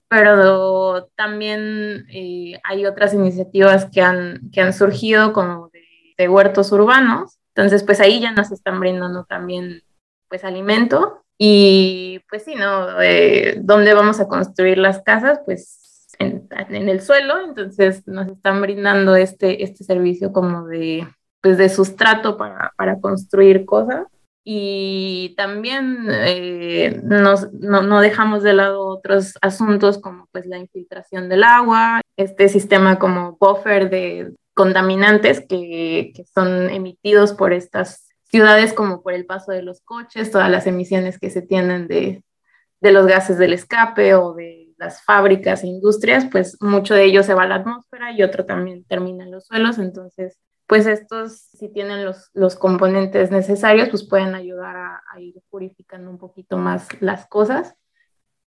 pero 0.08 1.08
también 1.16 2.06
eh, 2.10 2.60
hay 2.64 2.86
otras 2.86 3.14
iniciativas 3.14 3.90
que 3.92 4.02
han, 4.02 4.50
que 4.52 4.62
han 4.62 4.74
surgido 4.74 5.34
como 5.34 5.70
de, 5.70 5.82
de, 6.18 6.30
huertos 6.30 6.72
urbanos. 6.72 7.40
Entonces, 7.56 7.84
pues 7.84 8.00
ahí 8.00 8.20
ya 8.20 8.32
nos 8.32 8.52
están 8.52 8.80
brindando 8.80 9.26
también 9.26 9.82
pues 10.30 10.44
alimento 10.44 11.24
y 11.38 12.20
pues 12.30 12.44
sí, 12.44 12.54
¿no? 12.56 13.02
Eh, 13.02 13.58
¿Dónde 13.62 13.94
vamos 13.94 14.20
a 14.20 14.28
construir 14.28 14.78
las 14.78 15.02
casas? 15.02 15.40
Pues 15.46 16.08
en, 16.20 16.48
en, 16.52 16.90
el 16.90 17.02
suelo, 17.02 17.42
entonces 17.44 18.06
nos 18.08 18.28
están 18.28 18.62
brindando 18.62 19.16
este, 19.16 19.64
este 19.64 19.84
servicio 19.84 20.34
como 20.34 20.68
de, 20.68 21.08
pues 21.42 21.58
de 21.58 21.70
sustrato 21.70 22.38
para, 22.38 22.74
para 22.78 23.00
construir 23.00 23.66
cosas. 23.66 24.08
Y 24.44 25.36
también 25.38 26.08
eh, 26.10 27.02
no, 27.04 27.36
no, 27.52 28.02
dejamos 28.02 28.42
de 28.42 28.54
lado 28.54 28.88
otros 28.88 29.34
asuntos 29.42 30.00
como 30.00 30.28
pues 30.32 30.46
la 30.48 30.58
infiltración 30.58 31.30
del 31.30 31.44
agua, 31.44 32.02
este 32.18 32.50
sistema 32.50 32.98
como 32.98 33.38
buffer 33.40 33.90
de 33.90 34.34
contaminantes 34.56 35.42
que, 35.42 36.14
que 36.16 36.24
son 36.34 36.70
emitidos 36.70 37.34
por 37.34 37.54
estas 37.54 38.10
ciudades 38.24 38.74
como 38.74 39.04
por 39.04 39.14
el 39.14 39.26
paso 39.26 39.52
de 39.52 39.62
los 39.62 39.82
coches, 39.82 40.32
todas 40.32 40.50
las 40.50 40.68
emisiones 40.68 41.20
que 41.20 41.30
se 41.30 41.42
tienen 41.42 41.88
de, 41.88 42.24
de 42.82 42.92
los 42.92 43.06
gases 43.08 43.38
del 43.38 43.54
escape 43.54 44.16
o 44.16 44.34
de 44.34 44.74
las 44.78 45.04
fábricas 45.04 45.64
e 45.64 45.68
industrias, 45.68 46.26
pues 46.32 46.58
mucho 46.62 46.96
de 46.96 47.04
ello 47.04 47.22
se 47.24 47.34
va 47.34 47.44
a 47.44 47.48
la 47.48 47.56
atmósfera 47.56 48.12
y 48.14 48.24
otro 48.24 48.46
también 48.46 48.86
termina 48.86 49.26
en 49.26 49.32
los 49.32 49.46
suelos. 49.46 49.78
Entonces, 49.78 50.40
pues 50.70 50.86
estos, 50.86 51.50
si 51.58 51.68
tienen 51.70 52.06
los, 52.06 52.30
los 52.36 52.56
componentes 52.56 53.32
necesarios, 53.32 53.90
pues 53.90 54.08
pueden 54.08 54.36
ayudar 54.36 54.76
a, 54.78 55.02
a, 55.12 55.20
ir 55.20 55.42
purificando 55.50 56.12
un 56.12 56.20
poquito 56.20 56.58
más 56.58 56.88
las 57.02 57.26
cosas 57.26 57.76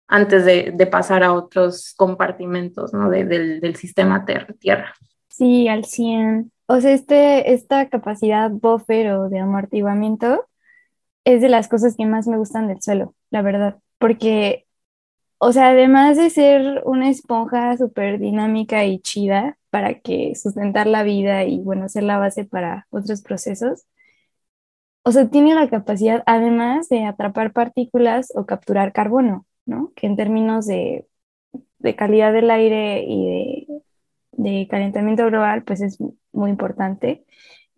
antes 0.07 0.43
de, 0.43 0.71
de 0.73 0.87
pasar 0.87 1.23
a 1.23 1.33
otros 1.33 1.93
compartimentos 1.95 2.91
¿no? 2.91 3.11
de, 3.11 3.23
del, 3.23 3.61
del 3.61 3.75
sistema 3.75 4.25
tierra. 4.25 4.95
Sí, 5.29 5.67
al 5.67 5.85
100. 5.85 6.51
O 6.65 6.81
sea, 6.81 6.91
este, 6.91 7.53
esta 7.53 7.87
capacidad 7.87 8.49
buffer 8.49 9.11
o 9.11 9.29
de 9.29 9.37
amortiguamiento 9.37 10.47
es 11.23 11.41
de 11.41 11.49
las 11.49 11.67
cosas 11.67 11.95
que 11.95 12.07
más 12.07 12.27
me 12.27 12.37
gustan 12.37 12.67
del 12.67 12.81
suelo, 12.81 13.13
la 13.29 13.43
verdad, 13.43 13.77
porque, 13.99 14.65
o 15.39 15.51
sea, 15.51 15.69
además 15.69 16.17
de 16.17 16.29
ser 16.29 16.81
una 16.85 17.09
esponja 17.09 17.77
súper 17.77 18.19
dinámica 18.19 18.85
y 18.85 18.99
chida 18.99 19.57
para 19.69 19.99
que 19.99 20.35
sustentar 20.35 20.87
la 20.87 21.03
vida 21.03 21.43
y, 21.45 21.59
bueno, 21.59 21.89
ser 21.89 22.03
la 22.03 22.17
base 22.17 22.45
para 22.45 22.87
otros 22.91 23.21
procesos, 23.21 23.85
o 25.03 25.11
sea, 25.11 25.29
tiene 25.29 25.55
la 25.55 25.69
capacidad 25.69 26.23
además 26.25 26.89
de 26.89 27.05
atrapar 27.05 27.53
partículas 27.53 28.31
o 28.35 28.45
capturar 28.45 28.91
carbono, 28.93 29.45
¿no? 29.65 29.93
Que 29.95 30.07
en 30.07 30.17
términos 30.17 30.67
de, 30.67 31.07
de 31.79 31.95
calidad 31.95 32.33
del 32.33 32.51
aire 32.51 33.03
y 33.07 33.67
de 33.67 33.83
de 34.37 34.67
calentamiento 34.69 35.25
global, 35.25 35.63
pues 35.63 35.81
es 35.81 35.97
muy 36.31 36.49
importante. 36.51 37.25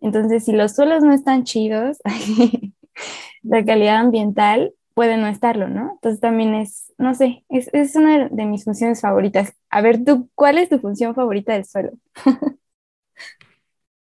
Entonces, 0.00 0.44
si 0.44 0.52
los 0.52 0.74
suelos 0.74 1.02
no 1.02 1.12
están 1.12 1.44
chidos, 1.44 1.98
la 3.42 3.64
calidad 3.64 3.96
ambiental 3.96 4.74
puede 4.94 5.16
no 5.16 5.26
estarlo, 5.26 5.68
¿no? 5.68 5.92
Entonces 5.94 6.20
también 6.20 6.54
es, 6.54 6.92
no 6.98 7.14
sé, 7.14 7.44
es, 7.48 7.70
es 7.72 7.96
una 7.96 8.28
de 8.28 8.46
mis 8.46 8.64
funciones 8.64 9.00
favoritas. 9.00 9.54
A 9.70 9.80
ver, 9.80 10.04
tú, 10.04 10.28
¿cuál 10.34 10.58
es 10.58 10.68
tu 10.68 10.78
función 10.78 11.14
favorita 11.14 11.52
del 11.54 11.64
suelo? 11.64 11.92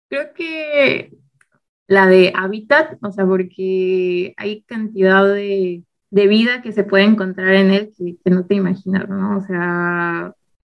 Creo 0.08 0.32
que 0.34 1.12
la 1.88 2.06
de 2.06 2.32
hábitat, 2.34 2.98
o 3.02 3.12
sea, 3.12 3.26
porque 3.26 4.34
hay 4.36 4.62
cantidad 4.62 5.24
de, 5.26 5.84
de 6.10 6.26
vida 6.26 6.62
que 6.62 6.72
se 6.72 6.84
puede 6.84 7.04
encontrar 7.04 7.54
en 7.54 7.70
él 7.70 7.92
que, 7.96 8.30
no 8.30 8.46
te 8.46 8.54
imaginas, 8.54 9.08
¿no? 9.08 9.38
O 9.38 9.40
sea, 9.42 10.34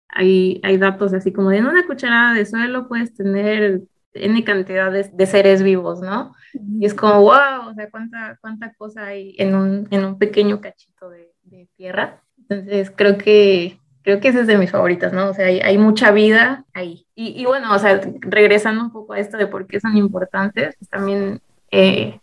hay, 0.10 0.60
hay 0.63 0.77
datos 0.77 1.13
así 1.13 1.32
como 1.34 1.50
de 1.50 1.58
en 1.58 1.65
una 1.65 1.88
cucharada 1.88 2.34
de 2.34 2.46
suelo 2.46 2.88
puedes 2.88 3.13
tener 3.13 3.82
N 4.13 4.44
cantidad 4.44 4.91
de, 4.91 5.10
de, 5.12 5.25
seres 5.25 5.63
vivos, 5.63 6.01
¿no? 6.01 6.34
Y 6.53 6.86
es 6.86 6.94
como, 6.94 7.22
wow, 7.22 7.70
o 7.70 7.74
sea, 7.74 7.89
cuánta, 7.89 8.38
cuánta 8.41 8.74
cosa 8.74 9.06
hay 9.06 9.36
en 9.38 9.56
un, 9.56 9.88
en 9.91 10.06
un 10.06 10.18
pequeño 10.18 10.60
cachito 10.60 11.10
de, 11.10 11.32
de, 11.44 11.68
tierra. 11.77 12.22
Entonces, 12.50 12.91
creo 12.94 13.18
que, 13.18 13.80
creo 14.03 14.20
que 14.20 14.30
ese 14.30 14.41
es 14.41 14.48
de 14.48 14.58
mis 14.58 14.72
favoritas, 14.72 15.13
¿no? 15.13 15.30
O 15.30 15.34
sea, 15.34 15.46
hay, 15.46 15.60
hay 15.62 15.77
mucha 15.77 16.12
vida 16.12 16.65
ahí. 16.74 17.08
Y, 17.15 17.41
y, 17.41 17.46
bueno, 17.46 17.74
o 17.74 17.80
sea, 17.80 18.01
regresando 18.20 18.84
un 18.84 18.91
poco 18.91 19.13
a 19.13 19.20
esto 19.20 19.38
de 19.38 19.48
por 19.48 19.68
qué 19.68 19.80
son 19.80 19.96
importantes, 19.96 20.75
pues 20.77 20.89
también 20.89 21.41
eh, 21.72 22.20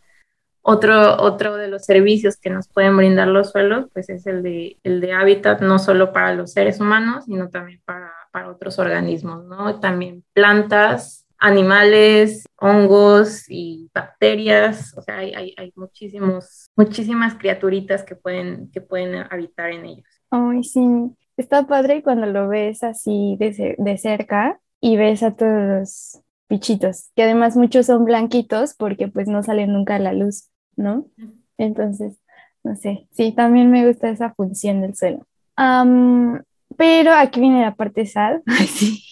otro, 0.71 1.17
otro 1.23 1.57
de 1.57 1.69
los 1.69 1.87
servicios 1.87 2.37
que 2.37 2.51
nos 2.51 2.69
pueden 2.69 2.95
brindar 2.95 3.29
los 3.29 3.53
suelos, 3.53 3.87
pues 3.95 4.11
es 4.11 4.27
el 4.27 4.43
de, 4.43 4.77
el 4.83 5.01
de 5.01 5.13
hábitat, 5.15 5.63
no 5.63 5.79
solo 5.79 6.13
para 6.13 6.35
los 6.35 6.53
seres 6.53 6.79
humanos, 6.79 7.25
sino 7.25 7.49
también 7.49 7.81
para, 7.87 8.13
para 8.31 8.51
otros 8.51 8.79
organismos, 8.79 9.47
¿no? 9.47 9.81
También 9.81 10.25
plantas, 10.35 11.18
animales, 11.39 12.47
hongos 12.57 13.45
y 13.49 13.91
bacterias, 13.95 14.97
o 14.97 15.03
sea, 15.03 15.19
hay, 15.19 15.33
hay, 15.35 15.55
hay, 15.57 15.73
muchísimos, 15.77 16.69
muchísimas 16.77 17.35
criaturitas 17.35 18.03
que 18.03 18.17
pueden, 18.17 18.71
que 18.71 18.81
pueden 18.81 19.27
habitar 19.31 19.71
en 19.71 19.87
ellos. 19.87 20.07
Ay, 20.31 20.65
sí, 20.65 20.81
está 21.37 21.67
padre 21.67 22.03
cuando 22.03 22.27
lo 22.27 22.49
ves 22.49 22.83
así 22.83 23.37
de, 23.39 23.77
de 23.79 23.99
cerca 23.99 24.61
y 24.81 24.97
ves 24.97 25.23
a 25.23 25.35
todos 25.35 25.81
los 25.81 26.21
bichitos, 26.49 27.11
que 27.15 27.23
además 27.23 27.57
muchos 27.57 27.87
son 27.87 28.05
blanquitos 28.05 28.75
porque 28.75 29.09
pues 29.09 29.29
no 29.29 29.43
salen 29.43 29.73
nunca 29.73 29.97
a 29.97 29.99
la 30.01 30.13
luz. 30.13 30.49
¿no? 30.79 31.07
Entonces, 31.59 32.17
no 32.63 32.77
sé, 32.77 33.07
sí, 33.11 33.33
también 33.33 33.71
me 33.71 33.87
gusta 33.87 34.09
esa 34.09 34.33
función 34.33 34.81
del 34.81 34.95
suelo. 34.95 35.27
Um, 35.59 36.41
pero 36.77 37.13
aquí 37.13 37.41
viene 37.41 37.63
la 37.63 37.75
parte 37.75 38.07
sad. 38.07 38.41
sí. 38.67 39.05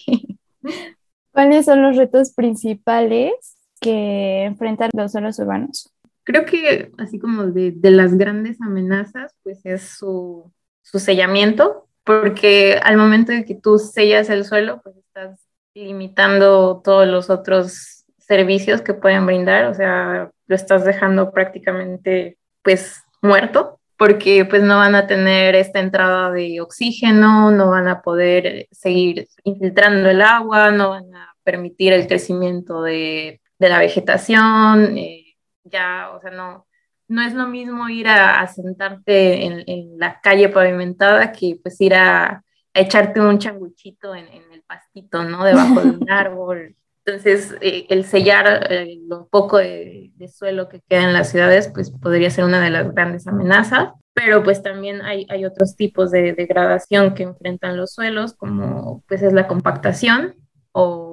¿Cuáles 1.37 1.65
son 1.65 1.83
los 1.83 1.95
retos 1.95 2.33
principales 2.33 3.31
que 3.79 4.45
enfrentan 4.45 4.89
los 4.93 5.11
suelos 5.11 5.37
urbanos? 5.37 5.93
Creo 6.23 6.45
que 6.45 6.91
así 6.97 7.19
como 7.19 7.43
de, 7.43 7.73
de 7.75 7.91
las 7.91 8.17
grandes 8.17 8.59
amenazas, 8.59 9.35
pues 9.43 9.63
es 9.63 9.83
su, 9.83 10.51
su 10.81 10.97
sellamiento, 10.97 11.87
porque 12.03 12.79
al 12.81 12.97
momento 12.97 13.33
de 13.33 13.45
que 13.45 13.53
tú 13.53 13.77
sellas 13.77 14.31
el 14.31 14.45
suelo, 14.45 14.81
pues 14.81 14.97
estás 14.97 15.39
limitando 15.75 16.81
todos 16.83 17.07
los 17.07 17.29
otros 17.29 18.05
servicios 18.17 18.81
que 18.81 18.95
pueden 18.95 19.27
brindar, 19.27 19.65
o 19.65 19.75
sea, 19.75 20.31
lo 20.47 20.55
estás 20.55 20.85
dejando 20.85 21.29
prácticamente 21.29 22.39
pues 22.63 23.03
muerto 23.21 23.77
porque 23.97 24.45
pues 24.45 24.61
no 24.63 24.77
van 24.77 24.95
a 24.95 25.07
tener 25.07 25.55
esta 25.55 25.79
entrada 25.79 26.31
de 26.31 26.61
oxígeno, 26.61 27.51
no 27.51 27.71
van 27.71 27.87
a 27.87 28.01
poder 28.01 28.67
seguir 28.71 29.27
infiltrando 29.43 30.09
el 30.09 30.21
agua, 30.21 30.71
no 30.71 30.91
van 30.91 31.13
a 31.15 31.26
permitir 31.47 31.93
el 31.93 32.07
crecimiento 32.07 32.81
de, 32.81 33.39
de 33.57 33.69
la 33.69 33.79
vegetación, 33.79 34.97
eh, 34.97 35.37
ya, 35.63 36.11
o 36.13 36.19
sea, 36.19 36.31
no, 36.31 36.67
no 37.07 37.21
es 37.21 37.33
lo 37.33 37.47
mismo 37.47 37.87
ir 37.87 38.09
a, 38.09 38.45
sentarte 38.47 39.45
en, 39.45 39.63
en, 39.65 39.97
la 39.97 40.19
calle 40.19 40.49
pavimentada 40.49 41.31
que 41.31 41.57
pues 41.63 41.79
ir 41.79 41.95
a, 41.95 42.43
echarte 42.73 43.21
un 43.21 43.39
changuchito 43.39 44.13
en, 44.13 44.27
en, 44.27 44.43
el 44.51 44.61
pastito, 44.63 45.23
¿no? 45.23 45.45
Debajo 45.45 45.79
de 45.79 45.89
un 45.91 46.09
árbol. 46.11 46.75
Entonces, 47.05 47.55
eh, 47.61 47.85
el 47.87 48.03
sellar 48.03 48.67
eh, 48.69 48.99
lo 49.07 49.27
poco 49.27 49.57
de, 49.57 50.11
suelo 50.29 50.67
que 50.67 50.81
queda 50.81 51.03
en 51.03 51.13
las 51.13 51.31
ciudades, 51.31 51.71
pues 51.73 51.91
podría 51.91 52.29
ser 52.29 52.43
una 52.43 52.59
de 52.59 52.71
las 52.71 52.93
grandes 52.93 53.25
amenazas, 53.25 53.93
pero 54.13 54.43
pues 54.43 54.61
también 54.61 55.01
hay, 55.01 55.25
hay 55.29 55.45
otros 55.45 55.77
tipos 55.77 56.11
de 56.11 56.33
degradación 56.33 57.13
que 57.13 57.23
enfrentan 57.23 57.77
los 57.77 57.93
suelos, 57.93 58.33
como 58.33 59.01
pues 59.07 59.21
es 59.21 59.31
la 59.31 59.47
compactación 59.47 60.35
o 60.73 61.06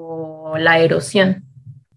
la 0.59 0.79
erosión, 0.79 1.45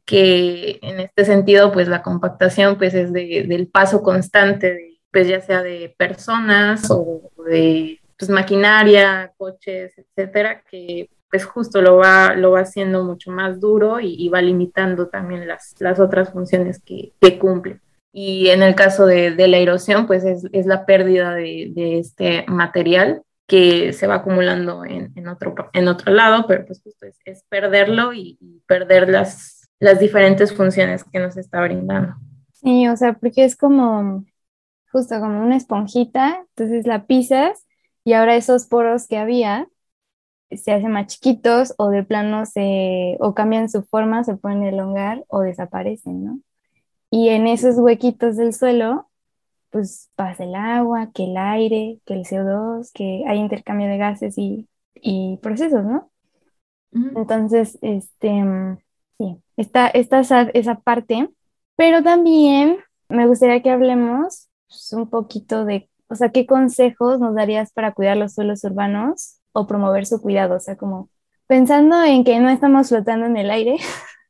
que 0.06 0.80
en 0.82 1.00
este 1.00 1.26
sentido, 1.26 1.72
pues 1.72 1.88
la 1.88 2.02
compactación 2.02 2.78
pues 2.78 2.94
es 2.94 3.12
del 3.12 3.68
paso 3.68 4.02
constante, 4.02 5.00
pues 5.12 5.28
ya 5.28 5.42
sea 5.42 5.62
de 5.62 5.94
personas 5.98 6.90
o 6.90 7.32
de 7.46 8.00
pues, 8.18 8.30
maquinaria, 8.30 9.34
coches, 9.38 9.94
etcétera, 9.98 10.64
que 10.70 11.10
pues 11.30 11.46
justo 11.46 11.82
lo 11.82 11.98
va, 11.98 12.36
lo 12.36 12.52
va 12.52 12.62
haciendo 12.62 13.04
mucho 13.04 13.32
más 13.32 13.60
duro 13.60 14.00
y, 14.00 14.30
va 14.30 14.42
limitando 14.42 15.08
también 15.08 15.48
las, 15.48 15.76
las 15.80 16.00
otras 16.00 16.32
funciones 16.32 16.82
que, 16.82 17.12
que 17.20 17.38
cumple. 17.38 17.82
Y 18.14 18.48
en 18.48 18.64
el 18.64 18.76
caso 18.76 19.06
de, 19.06 19.32
de 19.32 19.48
la 19.48 19.58
erosión, 19.58 20.08
pues 20.08 20.24
es, 20.24 20.46
es 20.54 20.66
la 20.66 20.86
pérdida 20.86 21.34
de, 21.36 21.72
de, 21.76 22.00
este 22.00 22.46
material 22.48 23.22
que 23.48 23.94
se 23.94 24.08
va 24.08 24.16
acumulando 24.16 24.86
en, 24.86 25.14
en, 25.16 25.28
otro, 25.28 25.56
en 25.74 25.88
otro 25.88 26.14
lado, 26.14 26.46
pero 26.48 26.66
pues 26.66 26.82
justo 26.84 27.06
es, 27.06 27.18
es 27.26 27.44
perderlo 27.50 28.14
y, 28.14 28.38
perder 28.68 29.10
las, 29.10 29.70
las 29.80 30.00
diferentes 30.00 30.54
funciones 30.54 31.06
que 31.06 31.20
nos 31.20 31.38
está 31.38 31.62
brindando. 31.62 32.16
Sí, 32.54 32.88
o 32.90 32.98
sea, 32.98 33.14
porque 33.14 33.46
es 33.46 33.56
como 33.56 34.26
justo 34.92 35.20
como 35.20 35.42
una 35.42 35.56
esponjita, 35.56 36.46
entonces 36.50 36.86
la 36.86 37.06
pisas 37.06 37.66
y 38.04 38.14
ahora 38.14 38.36
esos 38.36 38.66
poros 38.66 39.08
que 39.08 39.18
había 39.18 39.68
se 40.52 40.72
hacen 40.72 40.92
más 40.92 41.08
chiquitos 41.08 41.74
o 41.78 41.90
de 41.90 42.04
plano 42.04 42.46
se 42.46 43.18
o 43.20 43.34
cambian 43.34 43.70
su 43.70 43.84
forma, 43.84 44.24
se 44.24 44.36
pueden 44.36 44.64
elongar 44.64 45.24
o 45.28 45.42
desaparecen, 45.42 46.24
¿no? 46.24 46.40
Y 47.10 47.30
en 47.30 47.48
esos 47.48 47.78
huequitos 47.78 48.38
del 48.38 48.54
suelo, 48.54 49.07
pues 49.78 50.10
pasa 50.16 50.44
el 50.44 50.56
agua, 50.56 51.12
que 51.14 51.26
el 51.26 51.38
aire, 51.38 52.00
que 52.04 52.16
el 52.16 52.24
CO2, 52.26 52.92
que 52.94 53.24
hay 53.28 53.38
intercambio 53.38 53.88
de 53.88 54.00
gases 54.00 54.34
y, 54.36 54.68
procesos, 55.44 55.86
¿no? 55.86 56.10
Entonces, 56.92 57.78
este, 57.84 58.44
sí, 59.20 59.38
está, 59.56 59.88
está 59.90 60.22
esa, 60.22 60.42
esa, 60.56 60.80
parte, 60.80 61.30
pero 61.76 62.02
también 62.02 62.80
me 63.08 63.28
gustaría 63.28 63.62
que 63.62 63.70
hablemos 63.70 64.50
pues, 64.68 64.94
un 64.94 65.12
poquito 65.12 65.64
de, 65.64 65.92
o 66.08 66.16
sea, 66.16 66.30
¿qué 66.30 66.48
consejos 66.48 67.20
nos 67.20 67.36
darías 67.36 67.72
para 67.72 67.94
cuidar 67.94 68.18
los 68.18 68.34
suelos 68.34 68.64
urbanos 68.64 69.38
o 69.52 69.68
promover 69.68 70.08
su 70.08 70.20
cuidado, 70.20 70.56
o 70.56 70.60
sea, 70.60 70.76
como 70.76 71.12
pensando 71.46 72.04
en 72.04 72.24
que 72.24 72.40
no 72.40 72.50
estamos 72.50 72.90
flotando 72.90 73.28
en 73.28 73.38
el 73.38 73.52
aire, 73.52 73.78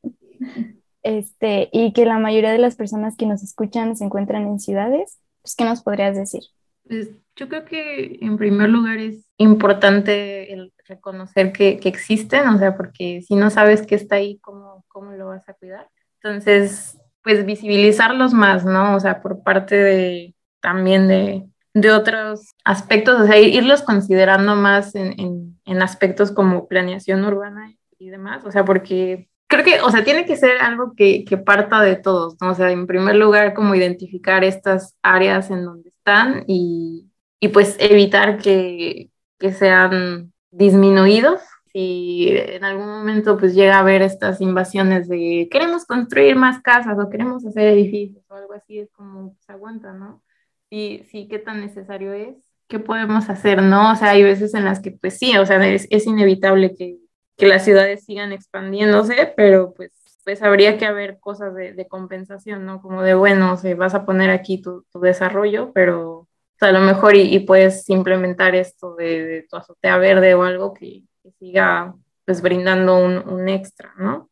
este, 1.04 1.70
y 1.72 1.94
que 1.94 2.06
la 2.06 2.20
mayoría 2.20 2.52
de 2.52 2.58
las 2.58 2.76
personas 2.76 3.16
que 3.16 3.28
nos 3.28 3.44
escuchan 3.44 3.96
se 3.96 4.04
encuentran 4.04 4.46
en 4.46 4.60
ciudades, 4.60 5.20
pues, 5.48 5.56
¿qué 5.56 5.64
nos 5.64 5.82
podrías 5.82 6.18
decir? 6.18 6.42
Pues 6.86 7.10
yo 7.38 7.48
creo 7.48 7.64
que 7.64 8.18
en 8.20 8.38
primer 8.38 8.70
lugar 8.70 8.98
es 8.98 9.26
importante 9.38 10.52
el 10.52 10.74
reconocer 10.86 11.54
que, 11.54 11.80
que 11.80 11.88
existen, 11.88 12.46
o 12.50 12.58
sea, 12.58 12.76
porque 12.76 13.22
si 13.22 13.36
no 13.36 13.50
sabes 13.50 13.86
que 13.86 13.96
está 13.96 14.16
ahí, 14.16 14.40
¿cómo, 14.40 14.84
¿cómo 14.90 15.12
lo 15.14 15.28
vas 15.28 15.48
a 15.48 15.54
cuidar? 15.54 15.88
Entonces, 16.22 17.00
pues 17.24 17.46
visibilizarlos 17.46 18.34
más, 18.34 18.66
¿no? 18.66 18.96
O 18.96 19.00
sea, 19.00 19.22
por 19.22 19.42
parte 19.42 19.76
de 19.76 20.36
también 20.60 21.08
de, 21.08 21.48
de 21.74 21.92
otros 21.92 22.54
aspectos, 22.66 23.22
o 23.22 23.26
sea, 23.26 23.40
irlos 23.40 23.84
considerando 23.84 24.58
más 24.58 24.96
en, 24.96 25.58
en, 25.64 25.82
aspectos 25.82 26.32
como 26.32 26.68
planeación 26.68 27.24
urbana 27.24 27.74
y 27.98 28.10
demás, 28.10 28.44
o 28.44 28.52
sea, 28.52 28.66
porque 28.66 29.30
creo 29.48 29.64
que, 29.64 29.82
o 29.82 29.90
sea, 29.92 30.04
tiene 30.04 30.26
que 30.26 30.36
ser 30.36 30.58
algo 30.62 30.94
que, 30.96 31.26
que, 31.26 31.38
parta 31.38 31.82
de 31.82 31.96
todos, 31.96 32.36
¿no? 32.42 32.52
O 32.52 32.56
sea, 32.56 32.72
en 32.72 32.88
primer 32.88 33.16
lugar, 33.16 33.54
como 33.54 33.76
identificar 33.76 34.44
estas 34.44 34.96
áreas 35.02 35.50
en 35.52 35.66
donde 35.66 35.90
están 35.90 36.44
y, 36.48 37.10
y 37.40 37.50
pues 37.50 37.76
evitar 37.80 38.38
que, 38.40 39.10
que, 39.40 39.52
sean 39.54 40.34
disminuidos. 40.52 41.42
Si 41.72 42.30
en 42.30 42.64
algún 42.64 42.88
momento 42.88 43.38
pues 43.38 43.54
llega 43.54 43.78
a 43.78 43.80
haber 43.82 44.02
estas 44.02 44.42
invasiones 44.42 45.08
de 45.08 45.48
queremos 45.52 45.86
construir 45.86 46.36
más 46.36 46.62
casas 46.62 46.98
o 47.00 47.10
queremos 47.10 47.46
hacer 47.46 47.68
edificios 47.68 48.24
o 48.30 48.36
algo 48.36 48.54
así, 48.54 48.80
es 48.80 48.92
como 48.94 49.36
se 49.46 49.52
aguanta, 49.52 49.94
¿no? 49.94 50.24
sí, 50.70 51.06
sí, 51.12 51.28
qué 51.28 51.40
tan 51.40 51.62
necesario 51.62 52.14
es, 52.14 52.36
qué 52.68 52.80
podemos 52.80 53.30
hacer, 53.30 53.62
¿no? 53.64 53.92
O 53.94 53.96
sea, 53.96 54.12
hay 54.12 54.24
veces 54.24 54.54
en 54.54 54.66
las 54.66 54.80
que, 54.80 54.92
pues 54.92 55.18
sí, 55.18 55.38
o 55.38 55.46
sea, 55.46 55.66
es, 55.68 55.88
es 55.90 56.06
inevitable 56.08 56.76
que, 56.76 56.98
que, 57.38 57.48
las 57.48 57.64
ciudades 57.64 58.06
sigan 58.06 58.32
expandiéndose, 58.32 59.34
pero 59.38 59.74
pues, 59.74 59.92
pues 60.24 60.42
habría 60.42 60.78
que 60.78 60.86
haber 60.86 61.20
cosas 61.20 61.56
de, 61.56 61.74
de 61.74 61.88
compensación, 61.88 62.66
¿no? 62.66 62.82
Como 62.82 63.04
de, 63.04 63.14
bueno, 63.14 63.54
o 63.54 63.58
sea, 63.58 63.76
vas 63.76 63.96
a 63.96 64.06
poner 64.06 64.30
aquí 64.30 64.62
tu, 64.62 64.86
tu 64.92 65.00
desarrollo, 65.00 65.72
pero 65.74 66.28
o 66.58 66.60
sea, 66.60 66.70
a 66.70 66.72
lo 66.72 66.82
mejor 66.82 67.16
y, 67.16 67.34
y 67.34 67.40
puedes 67.42 67.88
implementar 67.90 68.56
esto 68.56 68.96
de, 68.96 69.26
de, 69.26 69.44
tu 69.44 69.56
azotea 69.58 69.98
verde 70.00 70.34
o 70.34 70.44
algo 70.44 70.74
que, 70.74 71.04
que 71.22 71.32
siga 71.40 71.94
pues 72.26 72.42
brindando 72.42 72.98
un, 72.98 73.18
un 73.30 73.48
extra, 73.48 73.94
¿no? 73.98 74.30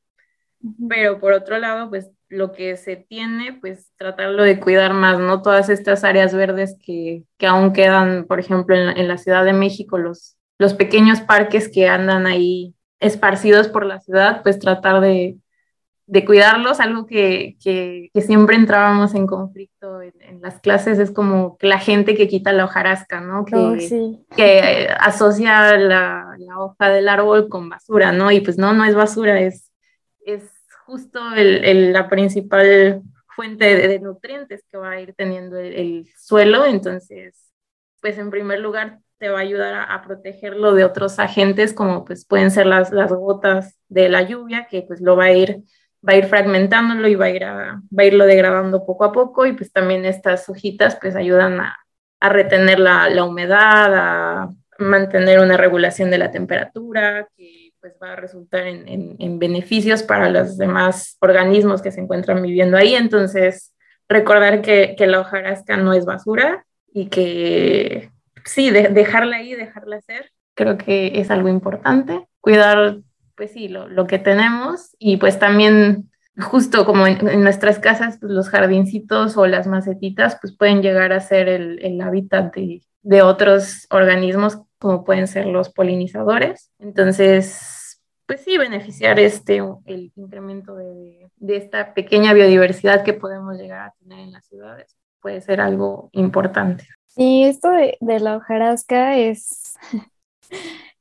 Pero 0.90 1.20
por 1.20 1.34
otro 1.34 1.58
lado, 1.60 1.90
pues 1.90 2.10
lo 2.28 2.52
que 2.52 2.76
se 2.76 2.98
tiene, 2.98 3.54
pues 3.54 3.92
tratarlo 3.98 4.44
de 4.44 4.60
cuidar 4.60 4.94
más, 4.94 5.20
¿no? 5.20 5.42
Todas 5.42 5.70
estas 5.70 6.04
áreas 6.04 6.34
verdes 6.34 6.76
que, 6.84 7.24
que 7.38 7.48
aún 7.48 7.72
quedan, 7.72 8.26
por 8.26 8.40
ejemplo, 8.40 8.76
en 8.76 8.88
la, 8.88 8.92
en 8.94 9.08
la, 9.08 9.18
Ciudad 9.18 9.46
de 9.46 9.54
México, 9.54 9.98
los, 9.98 10.38
los 10.58 10.74
pequeños 10.74 11.22
parques 11.22 11.70
que 11.70 11.88
andan 11.88 12.26
ahí 12.26 12.75
esparcidos 13.06 13.68
por 13.68 13.86
la 13.86 14.00
ciudad, 14.00 14.42
pues 14.44 14.60
tratar 14.60 15.02
de, 15.02 15.38
de 16.08 16.26
cuidarlos, 16.26 16.80
algo 16.80 17.06
que, 17.06 17.58
que, 17.64 18.10
que, 18.14 18.22
siempre 18.22 18.56
entrábamos 18.56 19.16
en 19.16 19.26
conflicto 19.26 20.02
en, 20.02 20.14
en, 20.22 20.42
las 20.42 20.60
clases, 20.60 21.00
es 21.00 21.12
como 21.12 21.58
que 21.58 21.68
la 21.68 21.80
gente 21.80 22.16
que 22.16 22.28
quita 22.28 22.52
la 22.52 22.66
hojarasca, 22.66 23.22
¿no? 23.22 23.46
Que, 23.46 23.56
oh, 23.56 23.80
sí. 23.80 24.26
que 24.36 24.88
asocia 25.00 25.78
la, 25.78 26.36
la, 26.38 26.60
hoja 26.60 26.90
del 26.90 27.10
árbol 27.10 27.50
con 27.50 27.70
basura, 27.70 28.12
¿no? 28.12 28.32
Y 28.32 28.42
pues 28.42 28.58
no, 28.58 28.74
no 28.74 28.86
es 28.86 28.96
basura, 28.96 29.40
es, 29.40 29.72
es 30.26 30.44
justo 30.86 31.34
el, 31.34 31.66
el, 31.66 31.94
la 31.94 32.08
principal 32.08 33.02
fuente 33.36 33.66
de, 33.66 33.88
de, 33.88 34.00
nutrientes 34.00 34.64
que 34.72 34.78
va 34.78 34.92
a 34.92 35.02
ir 35.02 35.14
teniendo 35.16 35.58
el, 35.58 35.74
el, 35.74 36.08
suelo. 36.18 36.66
Entonces, 36.66 37.52
pues 38.00 38.18
en 38.20 38.30
primer 38.30 38.60
lugar 38.60 39.00
te 39.18 39.30
va 39.30 39.40
a 39.40 39.42
ayudar 39.42 39.74
a, 39.74 39.84
a, 39.84 40.02
protegerlo 40.02 40.74
de 40.74 40.84
otros 40.84 41.20
agentes 41.20 41.74
como 41.74 42.06
pues 42.06 42.26
pueden 42.26 42.52
ser 42.52 42.66
las, 42.66 42.92
las 42.92 43.12
gotas 43.12 43.78
de 43.88 44.10
la 44.10 44.22
lluvia, 44.24 44.68
que 44.70 44.82
pues 44.82 45.02
lo 45.02 45.16
va 45.16 45.26
a 45.26 45.32
ir 45.32 45.64
va 46.08 46.14
a 46.14 46.18
ir 46.18 46.26
fragmentándolo 46.26 47.08
y 47.08 47.16
va 47.16 47.26
a, 47.26 47.30
ir 47.30 47.44
a, 47.44 47.82
va 47.98 48.04
a 48.04 48.06
irlo 48.06 48.26
degradando 48.26 48.86
poco 48.86 49.06
a 49.06 49.12
poco 49.12 49.46
y 49.46 49.54
pues 49.54 49.72
también 49.72 50.06
estas 50.06 50.48
hojitas 50.50 50.98
pues 51.02 51.16
ayudan 51.16 51.60
a, 51.60 51.78
a 52.20 52.30
retener 52.30 52.80
la, 52.80 53.10
la, 53.10 53.24
humedad, 53.24 53.94
a 53.94 54.50
mantener 54.78 55.40
una 55.40 55.58
regulación 55.58 56.12
de 56.12 56.18
la 56.18 56.32
temperatura, 56.32 57.28
que 57.36 57.72
pues 57.80 57.94
va 58.02 58.14
a 58.14 58.16
resultar 58.16 58.68
en, 58.68 58.88
en, 58.88 59.16
en, 59.20 59.40
beneficios 59.40 60.04
para 60.04 60.30
los 60.30 60.58
demás 60.58 61.18
organismos 61.22 61.82
que 61.82 61.92
se 61.92 62.02
encuentran 62.02 62.42
viviendo 62.42 62.78
ahí. 62.78 62.96
Entonces, 62.96 63.74
recordar 64.10 64.62
que, 64.62 64.96
que 64.98 65.08
la 65.08 65.20
hojarasca 65.20 65.78
no 65.78 65.94
es 65.94 66.06
basura 66.06 66.66
y 66.92 67.08
que 67.08 68.12
sí, 68.46 68.70
de, 68.70 68.90
dejarla 68.90 69.38
ahí, 69.38 69.54
dejarla 69.54 70.00
ser, 70.02 70.32
creo 70.56 70.78
que 70.78 71.20
es 71.20 71.30
algo 71.30 71.50
importante. 71.50 72.28
Cuidar, 72.42 73.00
pues 73.36 73.52
sí, 73.52 73.68
lo, 73.68 74.08
que 74.08 74.18
tenemos 74.18 74.96
y 74.98 75.18
pues 75.18 75.38
también 75.38 76.10
justo 76.38 76.86
como 76.86 77.06
en, 77.06 77.44
nuestras 77.44 77.80
casas, 77.80 78.18
pues 78.20 78.32
los 78.32 78.50
jardincitos 78.50 79.38
o 79.38 79.46
las 79.46 79.68
macetitas, 79.68 80.38
pues 80.42 80.56
pueden 80.56 80.82
llegar 80.82 81.14
a 81.14 81.20
ser 81.20 81.48
el, 81.48 82.02
hábitat 82.02 82.56
de, 82.56 83.22
otros 83.22 83.88
organismos 83.90 84.60
como 84.80 85.04
pueden 85.04 85.28
ser 85.28 85.46
los 85.46 85.70
polinizadores. 85.70 86.72
Entonces, 86.80 88.02
pues 88.26 88.42
sí, 88.42 88.58
beneficiar 88.58 89.20
este, 89.20 89.62
el 89.86 90.12
incremento 90.16 90.76
de 90.76 91.30
esta 91.48 91.94
pequeña 91.94 92.34
biodiversidad 92.34 93.04
que 93.04 93.14
podemos 93.14 93.58
llegar 93.58 93.88
a 93.88 93.94
tener 94.00 94.20
en 94.20 94.32
las 94.32 94.46
ciudades. 94.46 94.96
Puede 95.22 95.42
ser 95.42 95.62
algo 95.62 96.10
importante. 96.12 96.86
Y 97.18 97.44
esto 97.46 97.70
de, 97.72 97.98
de 98.02 98.20
la 98.20 98.38
hojarasca 98.38 99.18
es, 99.18 99.76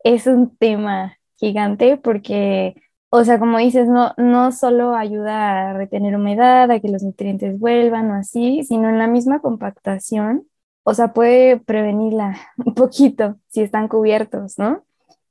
es 0.04 0.26
un 0.26 0.56
tema 0.56 1.18
gigante 1.36 1.96
porque, 1.96 2.74
o 3.10 3.24
sea, 3.24 3.38
como 3.38 3.58
dices, 3.58 3.88
no, 3.88 4.12
no 4.16 4.52
solo 4.52 4.94
ayuda 4.94 5.70
a 5.70 5.72
retener 5.74 6.16
humedad, 6.16 6.70
a 6.70 6.80
que 6.80 6.88
los 6.88 7.02
nutrientes 7.02 7.58
vuelvan 7.58 8.10
o 8.10 8.14
así, 8.14 8.64
sino 8.64 8.88
en 8.88 8.98
la 8.98 9.06
misma 9.08 9.40
compactación, 9.40 10.46
o 10.84 10.94
sea, 10.94 11.12
puede 11.12 11.58
prevenirla 11.58 12.36
un 12.64 12.74
poquito 12.74 13.36
si 13.48 13.62
están 13.62 13.88
cubiertos, 13.88 14.58
¿no? 14.58 14.84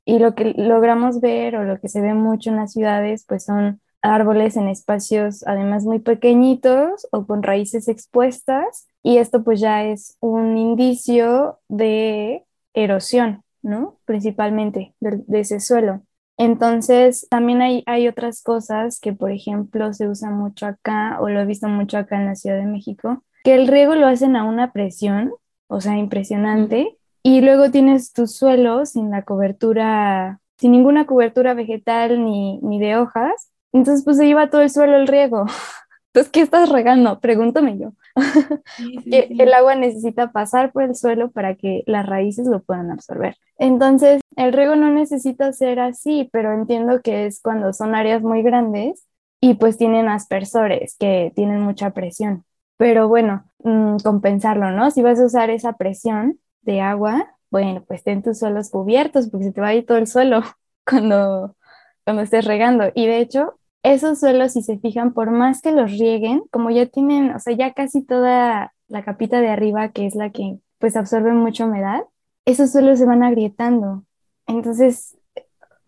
Y 0.04 0.18
lo 0.18 0.34
que 0.34 0.54
logramos 0.56 1.20
ver 1.20 1.56
o 1.56 1.64
lo 1.64 1.80
que 1.80 1.88
se 1.88 2.00
ve 2.02 2.12
mucho 2.14 2.50
en 2.50 2.56
las 2.56 2.72
ciudades, 2.72 3.24
pues 3.26 3.44
son 3.44 3.80
árboles 4.04 4.56
en 4.56 4.68
espacios 4.68 5.44
además 5.46 5.84
muy 5.84 5.98
pequeñitos 5.98 7.08
o 7.10 7.26
con 7.26 7.42
raíces 7.42 7.88
expuestas 7.88 8.86
y 9.02 9.16
esto 9.16 9.42
pues 9.42 9.60
ya 9.60 9.84
es 9.84 10.16
un 10.20 10.58
indicio 10.58 11.58
de 11.68 12.44
erosión, 12.74 13.42
¿no? 13.62 13.98
Principalmente 14.04 14.94
de, 15.00 15.40
ese 15.40 15.60
suelo. 15.60 16.02
Entonces, 16.36 17.26
también 17.30 17.62
hay, 17.62 17.82
hay 17.86 18.08
otras 18.08 18.42
cosas 18.42 18.98
que, 18.98 19.12
por 19.12 19.30
ejemplo, 19.30 19.92
se 19.92 20.08
usa 20.08 20.30
mucho 20.30 20.66
acá, 20.66 21.18
o 21.20 21.28
lo 21.28 21.40
he 21.40 21.46
visto 21.46 21.68
mucho 21.68 21.96
acá 21.96 22.16
en 22.16 22.26
la 22.26 22.34
Ciudad 22.34 22.56
de 22.56 22.66
México, 22.66 23.22
que 23.44 23.54
el 23.54 23.68
riego 23.68 23.94
lo 23.94 24.08
hacen 24.08 24.34
a 24.34 24.44
una 24.44 24.72
presión, 24.72 25.32
o 25.68 25.80
sea, 25.80 25.96
impresionante, 25.96 26.98
y 27.22 27.40
luego 27.40 27.70
tienes 27.70 28.12
tu 28.12 28.26
suelo 28.26 28.84
sin 28.84 29.10
la 29.10 29.22
cobertura, 29.22 30.40
sin 30.58 30.72
ninguna 30.72 31.06
cobertura 31.06 31.54
vegetal 31.54 32.24
ni, 32.24 32.58
ni 32.62 32.80
de 32.80 32.96
hojas, 32.96 33.52
entonces 33.74 34.04
pues 34.04 34.16
se 34.16 34.26
lleva 34.26 34.48
todo 34.48 34.62
el 34.62 34.70
suelo 34.70 34.96
el 34.96 35.06
riego. 35.06 35.46
Entonces, 36.14 36.30
¿qué 36.30 36.42
estás 36.42 36.68
regando? 36.68 37.18
Pregúntame 37.18 37.76
yo. 37.76 37.92
El 39.10 39.52
agua 39.52 39.74
necesita 39.74 40.30
pasar 40.30 40.70
por 40.70 40.84
el 40.84 40.94
suelo 40.94 41.32
para 41.32 41.56
que 41.56 41.82
las 41.86 42.06
raíces 42.06 42.46
lo 42.46 42.62
puedan 42.62 42.92
absorber. 42.92 43.36
Entonces, 43.58 44.20
el 44.36 44.52
riego 44.52 44.76
no 44.76 44.90
necesita 44.90 45.52
ser 45.52 45.80
así, 45.80 46.28
pero 46.32 46.52
entiendo 46.52 47.02
que 47.02 47.26
es 47.26 47.42
cuando 47.42 47.72
son 47.72 47.96
áreas 47.96 48.22
muy 48.22 48.42
grandes 48.42 49.08
y 49.40 49.54
pues 49.54 49.76
tienen 49.76 50.08
aspersores 50.08 50.96
que 50.98 51.32
tienen 51.34 51.60
mucha 51.62 51.90
presión. 51.90 52.44
Pero 52.76 53.08
bueno, 53.08 53.44
mm, 53.64 53.96
compensarlo, 54.04 54.70
¿no? 54.70 54.92
Si 54.92 55.02
vas 55.02 55.18
a 55.18 55.26
usar 55.26 55.50
esa 55.50 55.72
presión 55.72 56.38
de 56.62 56.80
agua, 56.80 57.36
bueno, 57.50 57.84
pues 57.86 58.04
ten 58.04 58.22
tus 58.22 58.38
suelos 58.38 58.70
cubiertos 58.70 59.28
porque 59.30 59.46
se 59.46 59.52
te 59.52 59.60
va 59.60 59.68
a 59.68 59.74
ir 59.74 59.84
todo 59.84 59.98
el 59.98 60.06
suelo 60.06 60.42
cuando, 60.86 61.56
cuando 62.04 62.22
estés 62.22 62.44
regando. 62.44 62.92
Y 62.94 63.06
de 63.06 63.18
hecho, 63.18 63.58
esos 63.84 64.18
suelos, 64.18 64.52
si 64.54 64.62
se 64.62 64.78
fijan, 64.78 65.12
por 65.12 65.30
más 65.30 65.60
que 65.62 65.70
los 65.70 65.92
rieguen, 65.92 66.42
como 66.50 66.70
ya 66.70 66.86
tienen, 66.86 67.32
o 67.34 67.38
sea, 67.38 67.54
ya 67.54 67.74
casi 67.74 68.02
toda 68.02 68.74
la 68.88 69.04
capita 69.04 69.40
de 69.40 69.48
arriba, 69.48 69.90
que 69.90 70.06
es 70.06 70.14
la 70.16 70.30
que 70.30 70.58
pues 70.78 70.96
absorbe 70.96 71.32
mucha 71.32 71.66
humedad, 71.66 72.02
esos 72.46 72.72
suelos 72.72 72.98
se 72.98 73.06
van 73.06 73.22
agrietando. 73.22 74.04
Entonces, 74.46 75.16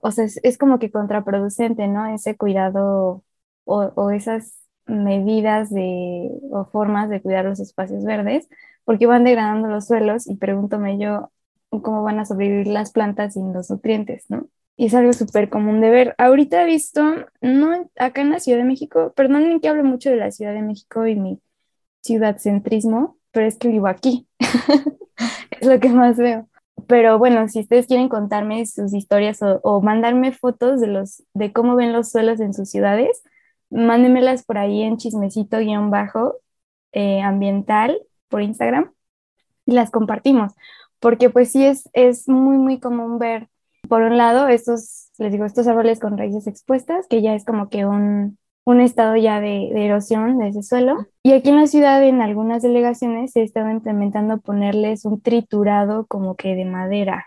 o 0.01 0.11
sea, 0.13 0.27
es, 0.27 0.59
como 0.59 0.79
que 0.79 0.91
contraproducente, 0.91 1.89
¿no? 1.89 2.07
Ese 2.07 2.37
cuidado 2.37 3.25
o, 3.65 4.11
esas 4.11 4.55
medidas 4.87 5.71
de, 5.71 6.31
o 6.53 6.67
formas 6.67 7.09
de 7.11 7.23
cuidar 7.23 7.47
los 7.47 7.61
espacios 7.61 8.05
verdes, 8.05 8.49
porque 8.85 9.07
van 9.07 9.25
degradando 9.25 9.69
los 9.69 9.87
suelos 9.87 10.29
y 10.29 10.37
pregúntame 10.37 10.99
yo 10.99 11.33
cómo 11.71 12.03
van 12.03 12.21
a 12.21 12.27
sobrevivir 12.27 12.69
las 12.69 12.93
plantas 12.93 13.35
sin 13.35 13.53
los 13.53 13.71
nutrientes, 13.71 14.27
¿no? 14.29 14.49
Y 14.77 14.87
es 14.87 14.95
algo 14.95 15.13
súper 15.13 15.49
común 15.49 15.81
de 15.81 15.91
ver. 15.91 16.15
Ahorita 16.19 16.63
he 16.63 16.67
visto, 16.67 17.03
no 17.41 17.91
acá 17.99 18.21
en 18.21 18.31
la 18.31 18.41
Ciudad 18.41 18.59
de 18.59 18.65
México, 18.65 19.13
perdonen 19.17 19.61
que 19.61 19.69
hable 19.69 19.83
mucho 19.83 20.11
de 20.11 20.17
la 20.17 20.31
Ciudad 20.31 20.53
de 20.53 20.63
México 20.63 21.07
y 21.07 21.17
mi 21.17 21.41
ciudad 22.03 22.39
centrismo, 22.39 23.19
pero 23.33 23.47
es 23.47 23.59
que 23.59 23.69
vivo 23.69 23.89
aquí. 23.89 24.29
es 25.61 25.67
lo 25.67 25.81
que 25.81 25.89
más 25.89 26.17
veo. 26.17 26.49
Pero 26.87 27.19
bueno, 27.19 27.49
si 27.49 27.61
ustedes 27.61 27.87
quieren 27.87 28.09
contarme 28.09 28.65
sus 28.67 28.95
historias 28.95 29.41
o, 29.43 29.81
mandarme 29.83 30.33
fotos 30.33 30.81
de, 30.81 30.87
los, 30.89 31.23
de 31.35 31.53
cómo 31.53 31.75
ven 31.75 31.93
los 31.93 32.11
suelos 32.11 32.41
en 32.41 32.55
sus 32.55 32.71
ciudades, 32.71 33.23
mándenmelas 33.71 34.45
por 34.45 34.59
ahí 34.59 34.83
en 34.83 34.99
chismecito-bajo 34.99 36.37
eh, 36.93 37.23
ambiental 37.23 37.99
por 38.29 38.43
Instagram 38.43 38.93
y 39.67 39.73
las 39.73 39.91
compartimos. 39.91 40.53
Porque 41.01 41.31
pues 41.31 41.51
sí 41.53 41.65
es, 41.65 41.89
es 41.93 42.29
muy, 42.29 42.59
muy 42.59 42.79
común 42.79 43.19
ver 43.19 43.49
por 43.89 44.03
un 44.03 44.17
lado, 44.17 44.49
estos, 44.49 45.11
les 45.19 45.33
digo, 45.33 45.45
estos 45.45 45.67
árboles 45.67 46.01
con 46.01 46.19
raíces 46.19 46.47
expuestas, 46.47 47.07
que 47.09 47.23
ya 47.23 47.35
es 47.35 47.45
como 47.45 47.69
que 47.69 47.87
un, 47.87 48.39
un 48.65 48.81
estado 48.81 49.17
ya 49.17 49.41
de, 49.41 49.71
de, 49.73 49.87
erosión 49.87 50.39
de 50.39 50.49
ese 50.49 50.63
suelo. 50.63 51.07
Y 51.23 51.33
aquí 51.33 51.51
en 51.51 51.57
la 51.57 51.67
ciudad, 51.67 52.03
en 52.03 52.21
algunas 52.21 52.63
delegaciones, 52.63 53.33
se 53.33 53.41
ha 53.41 53.45
estado 53.45 53.71
implementando 53.71 54.39
ponerles 54.39 55.05
un 55.05 55.21
triturado 55.21 56.07
como 56.07 56.37
que 56.37 56.55
de 56.55 56.65
madera 56.65 57.27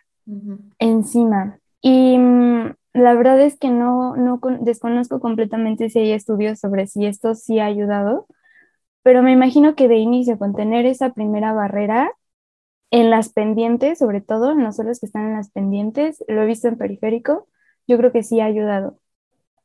encima. 0.78 1.60
Y 1.82 2.17
mm, 2.17 2.74
la 2.93 3.13
verdad 3.13 3.39
es 3.41 3.58
que 3.58 3.69
no, 3.69 4.15
no 4.15 4.39
desconozco 4.62 5.19
completamente 5.19 5.89
si 5.89 6.00
hay 6.00 6.12
estudios 6.12 6.60
sobre 6.60 6.88
si 6.88 7.06
esto 7.06 7.36
sí 7.36 7.60
ha 7.60 7.65
ayudado, 7.65 8.28
pero 9.04 9.24
me 9.24 9.32
imagino 9.32 9.76
que 9.76 9.88
de 9.88 9.98
inicio, 9.98 10.38
con 10.38 10.54
tener 10.54 10.86
esa 10.86 11.12
primera 11.13 11.54
barrera, 11.54 12.12
en 12.91 13.10
las 13.10 13.30
pendientes, 13.30 13.99
sobre 13.99 14.21
todo, 14.21 14.54
solo 14.71 14.89
los 14.89 14.99
que 14.99 15.06
están 15.06 15.28
en 15.28 15.34
las 15.36 15.52
pendientes, 15.52 16.23
lo 16.28 16.41
he 16.41 16.45
visto 16.45 16.67
en 16.67 16.78
periférico, 16.78 17.47
yo 17.88 17.97
creo 17.97 18.12
que 18.12 18.23
sí 18.23 18.39
ha 18.39 18.45
ayudado 18.45 18.99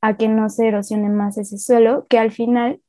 a 0.00 0.16
que 0.16 0.28
no 0.28 0.50
se 0.50 0.68
erosione 0.68 1.08
más 1.08 1.38
ese 1.38 1.58
suelo, 1.58 2.06
que 2.08 2.18
al 2.18 2.30
final, 2.30 2.80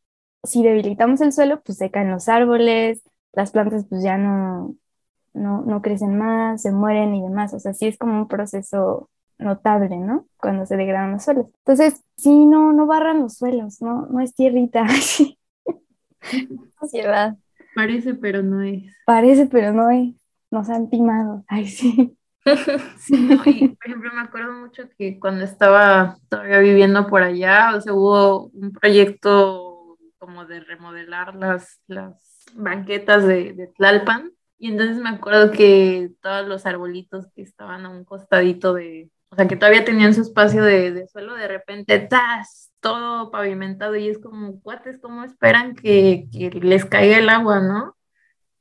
si 0.43 0.63
debilitamos 0.63 1.21
el 1.21 1.31
suelo, 1.31 1.61
pues 1.63 1.77
se 1.77 1.91
caen 1.91 2.11
los 2.11 2.27
árboles, 2.27 3.03
las 3.31 3.51
plantas 3.51 3.85
pues 3.87 4.03
ya 4.03 4.17
no, 4.17 4.75
no, 5.33 5.61
no 5.61 5.81
crecen 5.81 6.17
más, 6.17 6.61
se 6.61 6.71
mueren 6.71 7.15
y 7.15 7.21
demás, 7.21 7.53
o 7.53 7.59
sea, 7.59 7.73
sí 7.73 7.87
es 7.87 7.97
como 7.97 8.17
un 8.17 8.27
proceso 8.27 9.09
notable, 9.37 9.97
¿no? 9.97 10.27
Cuando 10.37 10.65
se 10.65 10.77
degradan 10.77 11.13
los 11.13 11.23
suelos. 11.23 11.47
Entonces, 11.59 12.03
sí, 12.17 12.45
no, 12.45 12.73
no 12.73 12.85
barran 12.85 13.21
los 13.21 13.37
suelos, 13.37 13.81
no, 13.81 14.07
no 14.07 14.19
es 14.19 14.35
tierrita, 14.35 14.85
Ansiedad. 16.81 17.37
Parece, 17.75 18.13
pero 18.15 18.43
no 18.43 18.61
es. 18.61 18.83
Parece, 19.05 19.45
pero 19.47 19.73
no 19.73 19.89
es 19.89 20.15
nos 20.51 20.69
han 20.69 20.89
timado. 20.89 21.43
Ay, 21.47 21.67
sí. 21.67 22.17
sí 22.97 23.35
por 23.35 23.47
ejemplo, 23.47 24.13
me 24.13 24.21
acuerdo 24.21 24.53
mucho 24.53 24.83
que 24.97 25.19
cuando 25.19 25.43
estaba 25.43 26.17
todavía 26.29 26.59
viviendo 26.59 27.07
por 27.07 27.23
allá, 27.23 27.75
o 27.75 27.81
sea, 27.81 27.93
hubo 27.93 28.47
un 28.47 28.71
proyecto 28.71 29.97
como 30.17 30.45
de 30.45 30.59
remodelar 30.59 31.35
las, 31.35 31.79
las 31.87 32.45
banquetas 32.53 33.25
de, 33.25 33.53
de 33.53 33.67
Tlalpan. 33.67 34.31
Y 34.57 34.69
entonces 34.69 34.97
me 34.97 35.09
acuerdo 35.09 35.51
que 35.51 36.11
todos 36.21 36.47
los 36.47 36.65
arbolitos 36.65 37.27
que 37.35 37.41
estaban 37.41 37.85
a 37.85 37.89
un 37.89 38.05
costadito 38.05 38.73
de, 38.73 39.09
o 39.29 39.35
sea, 39.35 39.47
que 39.47 39.57
todavía 39.57 39.83
tenían 39.83 40.13
su 40.13 40.21
espacio 40.21 40.63
de, 40.63 40.91
de 40.91 41.07
suelo, 41.07 41.35
de 41.35 41.47
repente, 41.47 41.99
¡tas! 41.99 42.71
Todo 42.79 43.31
pavimentado 43.31 43.95
y 43.95 44.07
es 44.07 44.17
como, 44.17 44.61
cuates, 44.61 44.99
¿cómo 45.01 45.23
esperan 45.23 45.75
que, 45.75 46.27
que 46.31 46.49
les 46.61 46.85
caiga 46.85 47.17
el 47.17 47.29
agua, 47.29 47.59
no? 47.59 47.95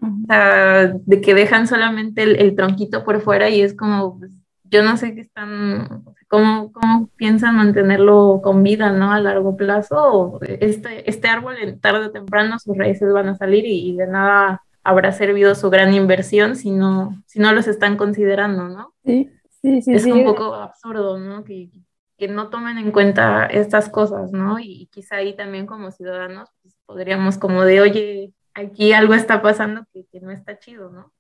O 0.01 0.27
sea, 0.27 0.89
de 0.89 1.21
que 1.21 1.35
dejan 1.35 1.67
solamente 1.67 2.23
el, 2.23 2.55
tronquito 2.55 3.05
por 3.05 3.21
fuera 3.21 3.49
y 3.49 3.61
es 3.61 3.75
como, 3.75 4.19
pues, 4.19 4.33
yo 4.65 4.83
no 4.83 4.97
sé 4.97 5.15
qué 5.15 5.21
están, 5.21 6.05
cómo, 6.29 6.73
cómo 6.73 7.09
piensan 7.17 7.57
mantenerlo 7.57 8.41
con 8.43 8.63
vida, 8.63 8.93
¿no? 8.93 9.13
A 9.13 9.21
largo 9.21 9.57
plazo. 9.57 10.41
Este, 10.43 11.09
este 11.09 11.29
árbol, 11.29 11.57
tarde 11.81 12.07
o 12.07 12.11
temprano, 12.11 12.59
sus 12.59 12.77
raíces 12.77 13.13
van 13.13 13.29
a 13.29 13.37
salir 13.37 13.65
y, 13.67 13.97
de 13.97 14.07
nada 14.07 14.63
habrá 14.83 15.13
servido 15.13 15.55
su 15.55 15.71
gran 15.71 15.95
inversión 15.95 16.57
si 16.57 16.71
no, 16.71 17.23
si 17.27 17.39
no 17.39 17.53
los 17.53 17.67
están 17.69 17.97
considerando, 17.97 18.69
¿no? 18.69 18.93
Sí, 19.05 19.31
sí, 19.63 19.81
sí. 19.81 19.95
Es 19.95 20.05
un 20.05 20.25
poco 20.25 20.55
absurdo, 20.55 21.19
¿no? 21.19 21.43
Que, 21.43 21.71
que 22.19 22.29
no 22.29 22.49
tomen 22.49 22.79
en 22.79 22.91
cuenta 22.91 23.47
estas 23.47 23.89
cosas, 23.89 24.33
¿no? 24.33 24.59
Y, 24.59 24.89
quizá 24.93 25.17
ahí 25.17 25.35
también 25.35 25.67
como 25.67 25.91
ciudadanos 25.91 26.51
pues, 26.63 26.77
podríamos 26.87 27.39
como 27.39 27.65
de, 27.65 27.81
oye, 27.81 28.33
aquí 28.55 28.93
algo 28.93 29.15
está 29.15 29.43
pasando 29.43 29.85
que, 29.93 30.21
no 30.21 30.31
está 30.31 30.59
chido, 30.59 30.91
¿no? 30.91 31.13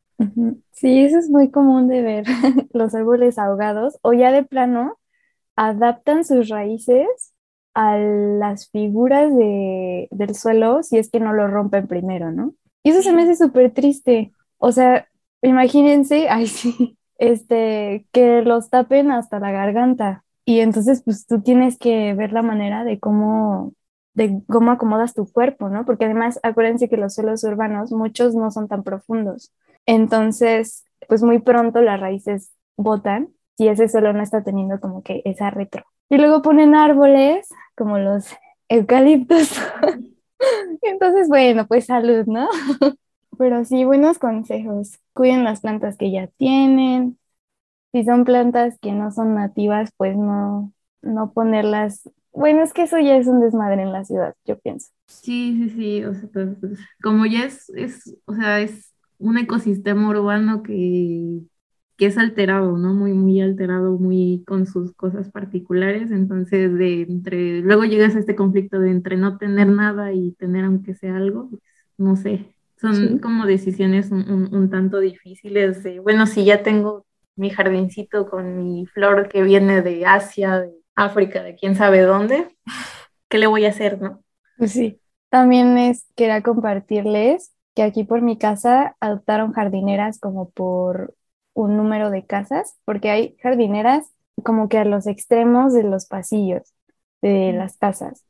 Sí, 0.70 1.04
eso 1.04 1.18
es 1.18 1.28
muy 1.28 1.50
común 1.50 1.88
de 1.88 2.02
ver 2.02 2.24
los 2.72 2.94
árboles 2.94 3.38
ahogados 3.38 3.98
o 4.02 4.12
ya 4.12 4.30
de 4.30 4.44
plano 4.44 4.98
adaptan 5.56 6.24
sus 6.24 6.48
raíces 6.48 7.34
a 7.74 7.98
las 7.98 8.70
figuras 8.70 9.34
de, 9.36 10.08
del 10.12 10.34
suelo 10.34 10.82
si 10.82 10.98
es 10.98 11.10
que 11.10 11.20
no 11.20 11.32
lo 11.32 11.48
rompen 11.48 11.88
primero, 11.88 12.30
¿no? 12.30 12.54
Y 12.84 12.90
eso 12.90 13.02
se 13.02 13.12
me 13.12 13.22
hace 13.22 13.34
súper 13.34 13.72
triste. 13.72 14.32
O 14.58 14.70
sea, 14.70 15.08
imagínense, 15.42 16.28
ay 16.30 16.46
sí, 16.46 16.96
este, 17.18 18.06
que 18.12 18.42
los 18.42 18.70
tapen 18.70 19.10
hasta 19.10 19.40
la 19.40 19.50
garganta. 19.50 20.24
Y 20.44 20.60
entonces, 20.60 21.02
pues 21.02 21.26
tú 21.26 21.40
tienes 21.40 21.78
que 21.78 22.14
ver 22.14 22.32
la 22.32 22.42
manera 22.42 22.84
de 22.84 23.00
cómo 23.00 23.72
de 24.14 24.42
cómo 24.48 24.70
acomodas 24.72 25.14
tu 25.14 25.26
cuerpo, 25.30 25.68
¿no? 25.68 25.84
Porque 25.84 26.04
además, 26.04 26.40
acuérdense 26.42 26.88
que 26.88 26.96
los 26.96 27.14
suelos 27.14 27.44
urbanos, 27.44 27.92
muchos 27.92 28.34
no 28.34 28.50
son 28.50 28.68
tan 28.68 28.82
profundos. 28.82 29.52
Entonces, 29.86 30.84
pues 31.08 31.22
muy 31.22 31.40
pronto 31.40 31.80
las 31.82 32.00
raíces 32.00 32.52
botan 32.76 33.28
si 33.56 33.68
ese 33.68 33.88
suelo 33.88 34.12
no 34.12 34.22
está 34.22 34.42
teniendo 34.42 34.80
como 34.80 35.02
que 35.02 35.22
esa 35.24 35.50
retro. 35.50 35.84
Y 36.08 36.18
luego 36.18 36.42
ponen 36.42 36.74
árboles 36.74 37.48
como 37.76 37.98
los 37.98 38.26
eucaliptos. 38.68 39.50
Entonces, 40.82 41.28
bueno, 41.28 41.66
pues 41.66 41.86
salud, 41.86 42.26
¿no? 42.26 42.48
Pero 43.38 43.64
sí, 43.64 43.84
buenos 43.84 44.18
consejos. 44.18 44.98
Cuiden 45.12 45.44
las 45.44 45.60
plantas 45.60 45.96
que 45.96 46.10
ya 46.10 46.28
tienen. 46.28 47.18
Si 47.92 48.04
son 48.04 48.24
plantas 48.24 48.78
que 48.80 48.92
no 48.92 49.10
son 49.12 49.34
nativas, 49.34 49.90
pues 49.96 50.16
no, 50.16 50.72
no 51.02 51.32
ponerlas. 51.32 52.10
Bueno, 52.34 52.62
es 52.62 52.72
que 52.72 52.82
eso 52.82 52.98
ya 52.98 53.16
es 53.16 53.26
un 53.28 53.40
desmadre 53.40 53.82
en 53.82 53.92
la 53.92 54.04
ciudad, 54.04 54.34
yo 54.44 54.58
pienso. 54.58 54.90
Sí, 55.06 55.56
sí, 55.56 55.70
sí. 55.70 56.04
O 56.04 56.14
sea, 56.14 56.28
pues, 56.32 56.48
pues, 56.60 56.78
como 57.02 57.26
ya 57.26 57.44
es, 57.44 57.70
es, 57.70 58.16
o 58.26 58.34
sea, 58.34 58.60
es 58.60 58.92
un 59.18 59.38
ecosistema 59.38 60.08
urbano 60.08 60.62
que, 60.62 61.40
que 61.96 62.06
es 62.06 62.18
alterado, 62.18 62.76
¿no? 62.76 62.92
Muy, 62.92 63.12
muy 63.12 63.40
alterado, 63.40 63.98
muy 63.98 64.42
con 64.46 64.66
sus 64.66 64.92
cosas 64.94 65.30
particulares. 65.30 66.10
Entonces, 66.10 66.76
de 66.76 67.02
entre, 67.02 67.60
luego 67.60 67.84
llegas 67.84 68.16
a 68.16 68.18
este 68.18 68.34
conflicto 68.34 68.80
de 68.80 68.90
entre 68.90 69.16
no 69.16 69.38
tener 69.38 69.68
nada 69.68 70.12
y 70.12 70.32
tener 70.32 70.64
aunque 70.64 70.94
sea 70.94 71.16
algo, 71.16 71.50
pues, 71.50 71.62
no 71.96 72.16
sé, 72.16 72.54
son 72.76 73.18
como 73.18 73.46
decisiones 73.46 74.10
un, 74.10 74.68
tanto 74.70 74.98
difíciles 74.98 75.82
de, 75.82 76.00
bueno, 76.00 76.26
si 76.26 76.44
ya 76.44 76.62
tengo 76.62 77.06
mi 77.36 77.50
jardincito 77.50 78.28
con 78.28 78.58
mi 78.58 78.86
flor 78.86 79.28
que 79.28 79.42
viene 79.42 79.80
de 79.80 80.04
Asia, 80.04 80.60
de 80.60 80.83
África, 80.96 81.42
de 81.42 81.56
quién 81.56 81.76
sabe 81.76 82.02
dónde, 82.02 82.56
¿qué 83.28 83.38
le 83.38 83.46
voy 83.46 83.64
a 83.64 83.70
hacer, 83.70 84.00
no? 84.00 84.22
Pues 84.56 84.72
sí, 84.72 85.00
también 85.28 85.76
es, 85.78 86.06
quería 86.14 86.42
compartirles 86.42 87.52
que 87.74 87.82
aquí 87.82 88.04
por 88.04 88.22
mi 88.22 88.38
casa 88.38 88.96
adoptaron 89.00 89.52
jardineras 89.52 90.18
como 90.20 90.50
por 90.50 91.14
un 91.54 91.76
número 91.76 92.10
de 92.10 92.24
casas, 92.26 92.76
porque 92.84 93.10
hay 93.10 93.36
jardineras 93.42 94.06
como 94.44 94.68
que 94.68 94.78
a 94.78 94.84
los 94.84 95.06
extremos 95.06 95.72
de 95.72 95.84
los 95.84 96.06
pasillos 96.06 96.72
de 97.22 97.52
las 97.52 97.76
casas. 97.78 98.24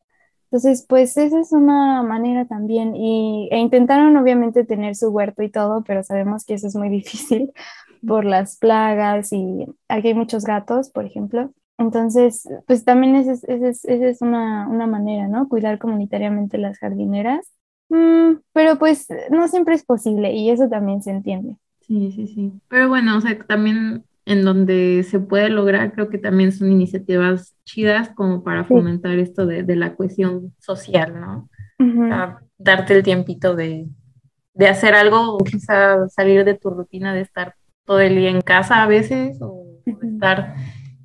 Entonces, 0.45 0.87
pues 0.89 1.17
esa 1.17 1.41
es 1.41 1.53
una 1.53 2.03
manera 2.03 2.47
también. 2.47 2.95
Y, 2.95 3.49
e 3.51 3.59
intentaron 3.59 4.17
obviamente 4.17 4.65
tener 4.65 4.95
su 4.95 5.09
huerto 5.09 5.43
y 5.43 5.51
todo, 5.51 5.83
pero 5.85 6.05
sabemos 6.05 6.45
que 6.45 6.55
eso 6.55 6.69
es 6.69 6.77
muy 6.77 6.89
difícil 6.91 7.53
por 8.07 8.25
las 8.25 8.57
plagas 8.59 9.33
y 9.33 9.67
aquí 9.89 10.09
hay 10.09 10.15
muchos 10.15 10.45
gatos, 10.45 10.91
por 10.91 11.07
ejemplo. 11.07 11.53
Entonces, 11.85 12.49
pues 12.67 12.85
también 12.85 13.17
esa 13.17 13.33
es, 13.33 13.45
es, 13.45 13.85
es 13.85 14.23
una, 14.23 14.67
una, 14.69 14.87
manera, 14.87 15.29
¿no? 15.29 15.49
Cuidar 15.49 15.79
comunitariamente 15.79 16.59
las 16.59 16.79
jardineras. 16.79 17.47
Mm, 17.91 18.41
pero 18.53 18.79
pues 18.79 19.09
no 19.31 19.47
siempre 19.49 19.75
es 19.75 19.85
posible 19.85 20.33
y 20.33 20.51
eso 20.51 20.69
también 20.69 21.03
se 21.03 21.11
entiende. 21.11 21.57
Sí, 21.83 22.13
sí, 22.13 22.27
sí. 22.27 22.53
Pero 22.69 22.89
bueno, 22.89 23.19
o 23.19 23.21
sea, 23.21 23.39
también 23.47 24.05
en 24.27 24.45
donde 24.45 25.05
se 25.09 25.21
puede 25.21 25.51
lograr, 25.51 25.93
creo 25.93 26.09
que 26.09 26.19
también 26.19 26.53
son 26.53 26.73
iniciativas 26.73 27.55
chidas 27.65 28.09
como 28.11 28.43
para 28.43 28.65
fomentar 28.65 29.19
esto 29.19 29.45
de, 29.47 29.77
la 29.77 29.95
cohesión 29.95 30.55
social, 30.59 31.21
¿no? 31.21 31.49
darte 32.57 32.95
el 32.95 33.03
tiempito 33.03 33.55
de, 33.55 33.87
hacer 34.67 34.95
algo 34.95 35.35
o 35.35 35.39
quizá 35.39 36.09
salir 36.09 36.45
de 36.45 36.55
tu 36.55 36.71
rutina 36.71 37.13
de 37.13 37.21
estar 37.21 37.55
todo 37.85 38.01
el 38.01 38.17
día 38.17 38.31
en 38.31 38.41
casa 38.41 38.83
a 38.83 38.87
veces 38.87 39.37
o 39.43 39.67
estar 40.03 40.55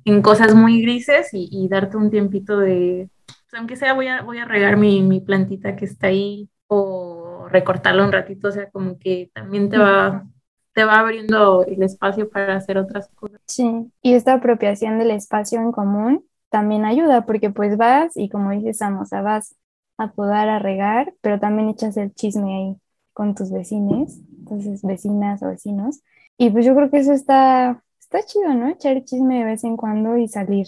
en 0.04 0.22
cosas 0.22 0.54
muy 0.54 0.82
grises 0.82 1.30
y, 1.32 1.68
darte 1.68 1.96
un 1.96 2.10
tiempito 2.10 2.58
de, 2.58 3.08
pues, 3.26 3.58
aunque 3.58 3.76
sea 3.76 3.92
voy 3.92 4.08
a, 4.08 4.22
voy 4.22 4.38
a 4.38 4.44
regar 4.44 4.76
mi, 4.76 5.02
mi 5.02 5.20
plantita 5.20 5.76
que 5.76 5.84
está 5.84 6.08
ahí 6.08 6.48
o 6.66 7.46
recortarla 7.50 8.04
un 8.04 8.12
ratito, 8.12 8.48
o 8.48 8.52
sea, 8.52 8.70
como 8.70 8.98
que 8.98 9.30
también 9.34 9.68
te 9.68 9.78
va 9.78 10.24
te 10.72 10.84
va 10.84 11.00
abriendo 11.00 11.64
el 11.64 11.82
espacio 11.82 12.30
para 12.30 12.56
hacer 12.56 12.78
otras 12.78 13.08
cosas. 13.14 13.40
Sí, 13.46 13.90
y 14.02 14.14
esta 14.14 14.34
apropiación 14.34 14.98
del 14.98 15.10
espacio 15.10 15.60
en 15.60 15.72
común 15.72 16.24
también 16.48 16.84
ayuda 16.84 17.26
porque 17.26 17.50
pues 17.50 17.76
vas 17.76 18.16
y 18.16 18.28
como 18.28 18.50
dices, 18.50 18.78
vamos, 18.80 19.10
vas 19.10 19.56
a 19.98 20.12
podar, 20.12 20.48
a 20.48 20.58
regar, 20.58 21.12
pero 21.20 21.38
también 21.38 21.68
echas 21.68 21.96
el 21.96 22.14
chisme 22.14 22.54
ahí 22.54 22.76
con 23.12 23.34
tus 23.34 23.50
vecinos, 23.50 24.18
entonces 24.38 24.82
vecinas 24.82 25.42
o 25.42 25.48
vecinos. 25.48 26.00
Y 26.38 26.50
pues 26.50 26.64
yo 26.64 26.74
creo 26.74 26.90
que 26.90 26.98
eso 26.98 27.12
está, 27.12 27.82
está 28.10 28.26
chido, 28.26 28.54
¿no? 28.54 28.68
Echar 28.68 28.96
el 28.96 29.04
chisme 29.04 29.38
de 29.38 29.44
vez 29.44 29.64
en 29.64 29.76
cuando 29.76 30.16
y 30.16 30.28
salir 30.28 30.66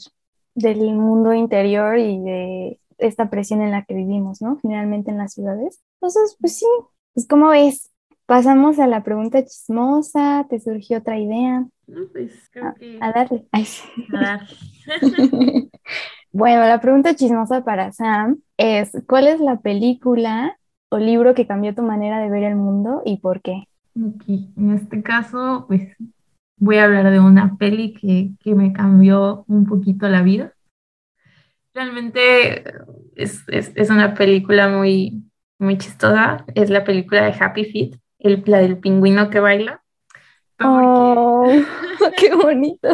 del 0.55 0.95
mundo 0.95 1.33
interior 1.33 1.99
y 1.99 2.21
de 2.21 2.81
esta 2.99 3.31
presión 3.31 3.63
en 3.63 3.73
la 3.73 3.85
que 3.85 3.95
vivimos, 3.95 4.41
¿no? 4.41 4.59
Generalmente 4.63 5.11
en 5.11 5.19
las 5.19 5.33
ciudades. 5.35 5.81
Entonces, 5.97 6.37
pues 6.41 6.59
sí, 6.59 6.67
pues 7.15 7.27
como 7.27 7.49
ves, 7.49 7.93
Pasamos 8.33 8.79
a 8.79 8.87
la 8.87 9.03
pregunta 9.03 9.45
chismosa. 9.45 10.47
¿Te 10.49 10.61
surgió 10.61 10.99
otra 10.99 11.19
idea? 11.19 11.67
No, 11.87 12.01
pues 12.13 12.49
creo 12.51 12.69
a, 12.69 12.75
que. 12.75 12.99
A 13.01 13.13
darle. 13.13 13.47
A 13.53 13.61
darle. 14.11 15.71
bueno, 16.33 16.65
la 16.65 16.81
pregunta 16.81 17.15
chismosa 17.15 17.65
para 17.65 17.93
Sam 17.93 18.41
es: 18.57 18.93
¿Cuál 19.07 19.27
es 19.27 19.41
la 19.41 19.61
película 19.61 20.57
o 20.89 20.99
libro 20.99 21.35
que 21.35 21.47
cambió 21.47 21.75
tu 21.75 21.83
manera 21.83 22.21
de 22.21 22.31
ver 22.31 22.45
el 22.45 22.57
mundo 22.57 23.03
y 23.05 23.19
por 23.19 23.43
qué? 23.43 23.65
En 23.95 24.71
este 24.71 25.03
caso, 25.03 25.67
pues 25.69 25.95
voy 26.63 26.77
a 26.77 26.85
hablar 26.85 27.11
de 27.11 27.19
una 27.19 27.57
peli 27.57 27.93
que, 27.93 28.31
que 28.39 28.55
me 28.55 28.73
cambió 28.73 29.45
un 29.49 29.67
poquito 29.67 30.09
la 30.09 30.23
vida. 30.23 30.55
Realmente 31.75 32.63
es, 33.17 33.43
es, 33.49 33.73
es, 33.75 33.91
una 33.91 34.15
película 34.15 34.69
muy, 34.69 35.25
muy 35.59 35.77
chistosa. 35.77 36.45
Es 36.55 36.71
la 36.71 36.85
película 36.85 37.25
de 37.25 37.35
Happy 37.39 37.65
Feet 37.65 37.97
el, 38.21 38.45
la 38.47 38.59
del 38.59 38.79
pingüino 38.79 39.29
que 39.29 39.41
baila. 39.41 39.83
Oh, 40.61 41.51
¡Qué 42.17 42.33
bonito! 42.33 42.89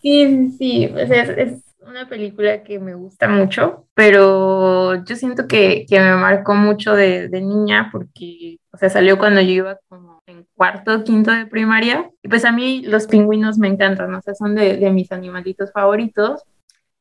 Sí, 0.00 0.50
sí, 0.58 0.88
pues 0.90 1.10
es, 1.10 1.28
es, 1.28 1.60
una 1.86 2.08
película 2.08 2.62
que 2.62 2.78
me 2.78 2.94
gusta 2.94 3.28
mucho, 3.28 3.86
pero 3.92 5.04
yo 5.04 5.16
siento 5.16 5.46
que, 5.46 5.84
que 5.86 6.00
me 6.00 6.16
marcó 6.16 6.54
mucho 6.54 6.94
de, 6.94 7.28
de, 7.28 7.42
niña 7.42 7.90
porque, 7.92 8.56
o 8.74 8.76
sea, 8.76 8.90
salió 8.90 9.18
cuando 9.18 9.40
yo 9.40 9.50
iba 9.50 9.78
como 9.88 10.20
en 10.26 10.48
cuarto 10.56 11.04
quinto 11.04 11.30
de 11.30 11.46
primaria. 11.46 12.10
Y 12.22 12.28
pues 12.28 12.44
a 12.44 12.50
mí 12.50 12.82
los 12.82 13.06
pingüinos 13.06 13.56
me 13.56 13.68
encantan, 13.68 14.12
o 14.12 14.20
sea, 14.20 14.34
son 14.34 14.56
de, 14.56 14.90
mis 14.90 15.12
animalitos 15.12 15.70
favoritos. 15.72 16.42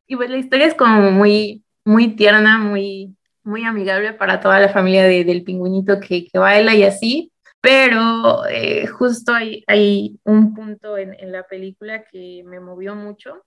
Y 0.06 0.16
pues 0.16 0.30
la 0.30 0.38
historia 0.38 0.68
es 0.68 0.76
como 0.76 1.10
muy, 1.10 1.64
muy 1.84 2.16
tierna, 2.16 2.60
muy, 2.60 3.16
muy 3.44 3.64
amigable 3.64 4.14
para 4.14 4.40
toda 4.40 4.60
la 4.60 4.70
familia 4.70 5.04
del 5.06 5.44
pingüinito 5.44 6.00
que, 6.00 6.28
baila 6.36 6.76
y 6.76 6.84
así, 6.84 7.32
pero 7.60 8.46
eh, 8.48 8.86
justo 8.86 9.34
hay, 9.34 10.20
un 10.26 10.54
punto 10.54 10.98
en, 10.98 11.16
en, 11.20 11.32
la 11.32 11.44
película 11.44 12.04
que 12.04 12.44
me 12.46 12.60
movió 12.60 12.94
mucho 12.96 13.44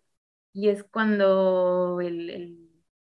y 0.52 0.70
es 0.70 0.82
cuando 0.82 2.00
el, 2.00 2.30
el 2.30 2.58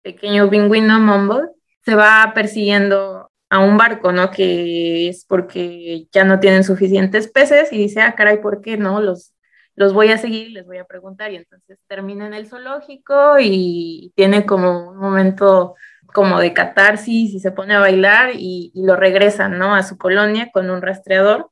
pequeño 0.04 0.50
pingüino 0.52 1.00
Mumble 1.00 1.50
se 1.84 1.96
va 1.96 2.32
persiguiendo 2.36 3.29
a 3.50 3.60
un 3.60 3.78
barco, 3.78 4.12
¿no? 4.12 4.32
Que 4.32 5.10
es 5.10 5.26
porque 5.26 6.08
ya 6.12 6.24
no 6.24 6.40
tienen 6.40 6.64
suficientes 6.64 7.28
peces 7.28 7.72
y 7.74 7.78
dice, 7.78 8.02
ah, 8.02 8.16
caray, 8.16 8.42
¿por 8.42 8.62
qué 8.62 8.78
no? 8.78 9.02
Los, 9.02 9.34
los 9.76 9.94
voy 9.94 10.12
a 10.12 10.18
seguir 10.18 10.48
y 10.50 10.54
les 10.54 10.66
voy 10.66 10.78
a 10.78 10.86
preguntar. 10.86 11.32
Y 11.32 11.38
entonces 11.38 11.80
termina 11.88 12.28
en 12.28 12.34
el 12.34 12.48
zoológico 12.48 13.38
y 13.40 14.12
tiene 14.16 14.46
como 14.46 14.90
un 14.90 14.98
momento 14.98 15.76
como 16.14 16.40
de 16.40 16.54
catarsis 16.54 17.34
y 17.34 17.40
se 17.40 17.52
pone 17.52 17.76
a 17.76 17.80
bailar 17.80 18.32
y, 18.34 18.72
lo 18.76 18.96
regresan, 18.96 19.58
¿no? 19.58 19.76
A 19.76 19.84
su 19.84 19.98
colonia 19.98 20.52
con 20.52 20.70
un 20.70 20.82
rastreador 20.82 21.50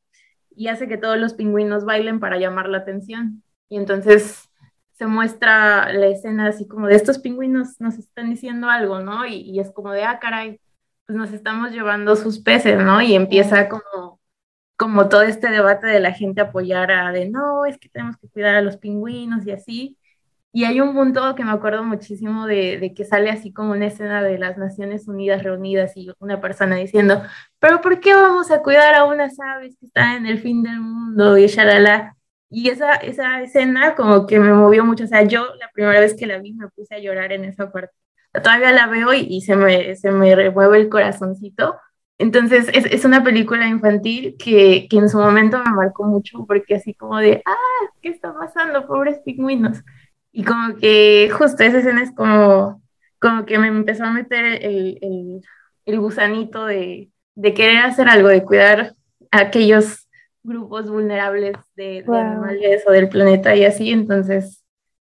y 0.56 0.68
hace 0.70 0.88
que 0.88 0.98
todos 0.98 1.18
los 1.18 1.34
pingüinos 1.36 1.86
bailen 1.86 2.20
para 2.20 2.38
llamar 2.38 2.68
la 2.70 2.80
atención. 2.80 3.44
Y 3.70 3.78
entonces 3.78 4.50
se 4.94 5.06
muestra 5.06 5.94
la 5.94 6.08
escena 6.08 6.48
así 6.48 6.68
como 6.68 6.88
de 6.88 6.96
estos 6.96 7.20
pingüinos 7.20 7.80
nos 7.80 8.00
están 8.00 8.30
diciendo 8.32 8.70
algo, 8.70 9.00
¿no? 9.00 9.26
Y, 9.26 9.60
es 9.60 9.72
como 9.72 9.92
de, 9.92 10.04
ah, 10.04 10.20
caray, 10.20 10.60
pues 11.08 11.18
nos 11.18 11.32
estamos 11.34 11.72
llevando 11.72 12.16
sus 12.16 12.40
peces, 12.40 12.78
¿no? 12.84 13.02
Y 13.02 13.16
empieza 13.16 13.70
como, 13.70 14.20
como 14.78 15.10
todo 15.10 15.24
este 15.24 15.50
debate 15.50 15.88
de 15.88 16.00
la 16.02 16.14
gente 16.14 16.42
apoyar 16.42 16.92
a 16.92 17.12
de, 17.12 17.30
no, 17.30 17.66
es 17.66 17.78
que 17.80 17.90
tenemos 17.90 18.18
que 18.18 18.30
cuidar 18.30 18.56
a 18.56 18.62
los 18.62 18.78
pingüinos 18.78 19.46
y 19.48 19.52
así. 19.52 19.98
Y 20.54 20.66
hay 20.66 20.82
un 20.82 20.94
punto 20.94 21.36
que 21.36 21.46
me 21.46 21.52
acuerdo 21.52 21.84
muchísimo 21.84 22.48
de, 22.48 22.80
de, 22.80 22.94
que 22.94 23.06
sale 23.06 23.30
así 23.30 23.54
como 23.54 23.72
una 23.74 23.88
escena 23.88 24.24
de 24.24 24.40
las 24.40 24.58
Naciones 24.58 25.08
Unidas 25.08 25.44
reunidas 25.44 25.94
y 25.96 26.10
una 26.20 26.42
persona 26.42 26.76
diciendo, 26.78 27.24
pero 27.60 27.82
¿por 27.82 28.00
qué 28.00 28.14
vamos 28.16 28.52
a 28.52 28.64
cuidar 28.64 28.96
a 28.96 29.06
unas 29.06 29.40
aves 29.40 29.78
que 29.80 29.86
están 29.88 30.18
en 30.18 30.26
el 30.28 30.40
fin 30.40 30.64
del 30.64 30.80
mundo? 30.82 31.38
Y 31.38 31.48
shalala. 31.48 32.16
Y 32.50 32.70
esa, 32.70 32.96
esa 32.96 33.42
escena 33.42 33.96
como 33.96 34.26
que 34.28 34.40
me 34.40 34.54
movió 34.54 34.86
mucho. 34.86 35.04
O 35.06 35.08
sea, 35.08 35.24
yo 35.24 35.56
la 35.56 35.70
primera 35.74 36.00
vez 36.00 36.16
que 36.16 36.28
la 36.28 36.40
vi 36.40 36.54
me 36.54 36.70
puse 36.70 36.96
a 36.96 37.00
llorar 37.00 37.32
en 37.34 37.46
esa 37.46 37.72
parte. 37.72 37.94
Todavía 38.42 38.72
la 38.72 38.88
veo 38.88 39.14
y, 39.14 39.28
y 39.30 39.42
se, 39.42 39.56
me, 39.56 39.96
se 39.96 40.12
me 40.12 40.36
remueve 40.36 40.78
el 40.80 40.90
corazoncito. 40.90 41.76
Entonces, 42.20 42.70
es, 42.74 42.86
es 42.86 43.06
una 43.06 43.24
película 43.24 43.68
infantil 43.68 44.36
que, 44.38 44.88
que 44.90 44.98
en 44.98 45.10
su 45.10 45.20
momento 45.20 45.60
me 45.64 45.72
marcó 45.72 46.04
mucho 46.06 46.46
porque 46.48 46.76
así 46.76 46.94
como 46.94 47.18
de, 47.18 47.42
ah, 47.46 47.56
¿qué 48.02 48.10
está 48.10 48.34
pasando? 48.34 48.88
Pobres 48.88 49.20
pingüinos. 49.20 49.84
Y 50.32 50.44
como 50.44 50.76
que 50.78 51.30
justo 51.32 51.64
esa 51.64 51.80
escena 51.80 52.04
es 52.04 52.12
como, 52.14 52.82
como 53.20 53.46
que 53.46 53.58
me 53.60 53.68
empezó 53.68 54.06
a 54.06 54.12
meter 54.12 54.46
el, 54.46 55.00
el, 55.02 55.42
el 55.86 56.00
gusanito 56.00 56.66
de, 56.66 57.10
de, 57.36 57.54
querer 57.54 57.80
hacer 57.80 58.10
algo, 58.10 58.28
de 58.28 58.44
cuidar 58.44 58.94
a 59.32 59.40
aquellos 59.40 60.08
grupos 60.44 60.90
vulnerables 60.90 61.58
de, 61.76 62.04
animales 62.08 62.84
o 62.88 62.92
del 62.92 63.10
planeta 63.10 63.56
y 63.56 63.66
así, 63.66 63.92
entonces, 63.92 64.64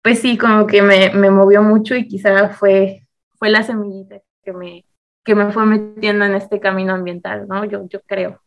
pues 0.03 0.21
sí, 0.21 0.39
como 0.39 0.67
que 0.67 0.83
me, 0.83 1.11
me, 1.11 1.31
movió 1.31 1.63
mucho 1.63 1.95
y 1.95 2.07
quizá 2.07 2.49
fue, 2.51 3.07
fue 3.39 3.51
la 3.51 3.63
semillita 3.63 4.21
que 4.43 4.53
me, 4.53 4.85
que 5.25 5.35
me 5.35 5.53
fue 5.53 5.67
metiendo 5.67 6.25
en 6.25 6.35
este 6.35 6.61
camino 6.61 6.95
ambiental, 6.95 7.47
¿no? 7.49 7.65
Yo, 7.65 7.87
yo 7.89 8.01
creo. 8.03 8.41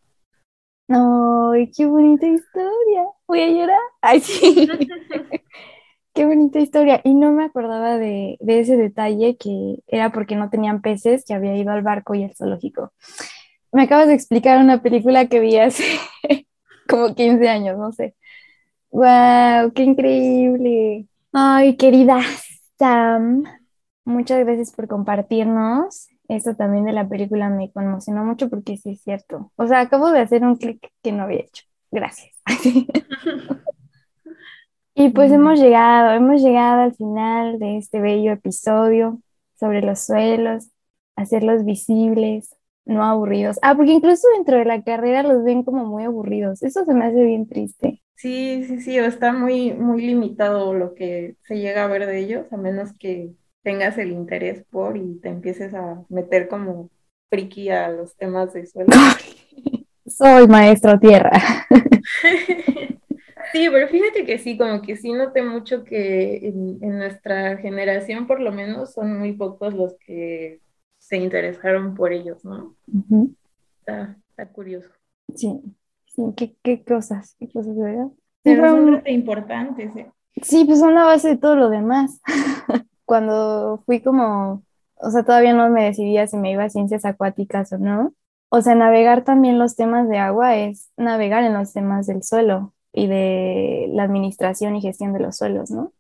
¡Ay, 0.88 1.72
qué 1.72 1.86
bonita 1.86 2.28
historia! 2.28 3.06
Voy 3.28 3.42
a 3.42 3.50
llorar. 3.50 3.80
¡Ay, 4.02 4.20
sí! 4.20 4.70
Qué 6.14 6.26
bonita 6.26 6.60
historia. 6.60 7.00
Y 7.06 7.14
no 7.14 7.32
me 7.32 7.46
acordaba 7.46 7.98
de, 7.98 8.38
de, 8.42 8.60
ese 8.60 8.76
detalle 8.76 9.38
que 9.38 9.78
era 9.88 10.12
porque 10.12 10.36
no 10.36 10.50
tenían 10.50 10.82
peces, 10.82 11.24
que 11.26 11.34
había 11.34 11.56
ido 11.56 11.72
al 11.72 11.84
barco 11.84 12.16
y 12.16 12.26
al 12.26 12.36
zoológico. 12.36 12.92
Me 13.72 13.84
acabas 13.84 14.08
de 14.08 14.16
explicar 14.16 14.60
una 14.60 14.82
película 14.82 15.28
que 15.28 15.40
vi 15.40 15.58
hace 15.58 15.86
como 16.90 17.16
15 17.16 17.48
años, 17.48 17.78
no 17.78 17.94
sé. 17.94 18.16
¡Wow! 18.90 19.72
¡Qué 19.74 19.84
increíble! 19.84 21.08
Ay, 21.32 21.78
querida 21.78 22.20
Sam, 22.78 23.44
muchas 24.12 24.46
gracias 24.46 24.72
por 24.72 24.88
compartirnos. 24.88 26.08
Eso 26.28 26.56
también 26.56 26.86
de 26.86 26.94
la 26.94 27.08
película 27.08 27.50
me 27.50 27.72
conmocionó 27.72 28.24
mucho 28.24 28.50
porque 28.50 28.78
sí 28.78 28.92
es 28.92 29.02
cierto. 29.02 29.52
O 29.56 29.68
sea, 29.68 29.82
acabo 29.82 30.12
de 30.12 30.20
hacer 30.20 30.44
un 30.44 30.56
clic 30.56 30.92
que 31.02 31.12
no 31.12 31.24
había 31.24 31.42
hecho. 31.42 31.66
Gracias. 31.92 32.42
y 34.96 35.10
pues 35.10 35.32
hemos 35.32 35.60
llegado, 35.60 36.12
hemos 36.12 36.42
llegado 36.42 36.84
al 36.84 36.96
final 36.96 37.60
de 37.60 37.78
este 37.78 38.00
bello 38.00 38.32
episodio 38.32 39.20
sobre 39.60 39.82
los 39.82 40.06
suelos, 40.06 40.70
hacerlos 41.16 41.66
visibles, 41.66 42.56
no 42.86 43.04
aburridos. 43.04 43.58
Ah, 43.62 43.76
porque 43.76 43.92
incluso 43.92 44.28
dentro 44.36 44.58
de 44.58 44.66
la 44.66 44.84
carrera 44.84 45.24
los 45.24 45.44
ven 45.44 45.64
como 45.64 45.86
muy 45.86 46.04
aburridos. 46.04 46.64
Eso 46.64 46.86
se 46.86 46.94
me 46.94 47.06
hace 47.06 47.24
bien 47.24 47.48
triste. 47.48 48.02
Sí, 48.16 48.64
sí, 48.68 48.82
sí, 48.82 48.98
está 48.98 49.34
muy, 49.34 49.74
muy 49.74 50.02
limitado 50.02 50.74
lo 50.74 50.94
que 50.94 51.36
se 51.42 51.56
llega 51.58 51.84
a 51.84 51.88
ver 51.88 52.06
de 52.06 52.20
ellos, 52.20 52.54
a 52.54 52.58
menos 52.58 52.94
que 53.00 53.32
tengas 53.64 53.98
el 53.98 54.12
interés 54.12 54.64
por 54.70 54.98
y 54.98 55.20
te 55.22 55.30
empieces 55.30 55.74
a 55.74 56.04
meter 56.10 56.48
como 56.48 56.90
friki 57.30 57.70
a 57.70 57.90
los 57.90 58.16
temas 58.16 58.54
de 58.54 58.66
suelo. 58.66 58.90
Soy 60.06 60.48
maestro 60.48 61.00
tierra. 61.00 61.32
Sí, 63.52 63.68
pero 63.70 63.88
fíjate 63.88 64.26
que 64.26 64.38
sí, 64.38 64.58
como 64.58 64.82
que 64.82 64.96
sí 64.96 65.12
noté 65.12 65.42
mucho 65.42 65.84
que 65.84 66.48
en, 66.48 66.80
nuestra 66.98 67.58
generación 67.58 68.26
por 68.26 68.40
lo 68.40 68.52
menos 68.52 68.94
son 68.94 69.20
muy 69.20 69.34
pocos 69.34 69.74
los 69.74 69.96
que 70.06 70.62
se 71.00 71.18
interesaron 71.18 71.94
por 71.94 72.14
ellos, 72.14 72.46
¿no? 72.46 72.76
está, 73.80 74.16
curioso. 74.54 74.90
Sí, 75.36 75.62
sí, 76.06 76.22
¿qué, 76.38 76.56
qué 76.64 76.84
cosas, 76.84 77.36
qué 77.40 77.50
cosas, 77.52 77.78
¿verdad? 77.78 78.08
Sí, 78.44 78.56
son 78.56 79.04
importantes. 79.06 79.96
¿eh? 79.98 80.10
Sí, 80.42 80.64
pues 80.66 80.80
son 80.80 80.96
la 80.96 81.04
base 81.04 81.30
de 81.30 81.38
todo 81.38 81.56
lo 81.56 81.70
demás. 81.70 82.22
Cuando 83.12 83.84
fui 83.86 84.00
como, 84.00 84.64
o 84.96 85.12
sea, 85.12 85.24
todavía 85.24 85.54
no 85.54 85.70
me 85.70 85.84
decidía 85.84 86.28
si 86.28 86.38
me 86.38 86.50
iba 86.50 86.64
a 86.64 86.70
ciencias 86.70 87.04
acuáticas 87.04 87.74
o 87.74 87.78
no. 87.78 88.14
O 88.48 88.62
sea, 88.62 88.74
navegar 88.74 89.26
también 89.26 89.60
los 89.60 89.76
temas 89.76 90.08
de 90.08 90.18
agua 90.18 90.56
es 90.56 90.92
navegar 90.96 91.44
en 91.44 91.52
los 91.54 91.74
temas 91.74 92.08
del 92.08 92.24
suelo 92.24 92.74
y 92.94 93.08
de 93.08 93.90
la 93.92 94.04
administración 94.04 94.78
y 94.78 94.82
gestión 94.82 95.12
de 95.12 95.20
los 95.20 95.36
suelos, 95.36 95.72
¿no? 95.72 95.92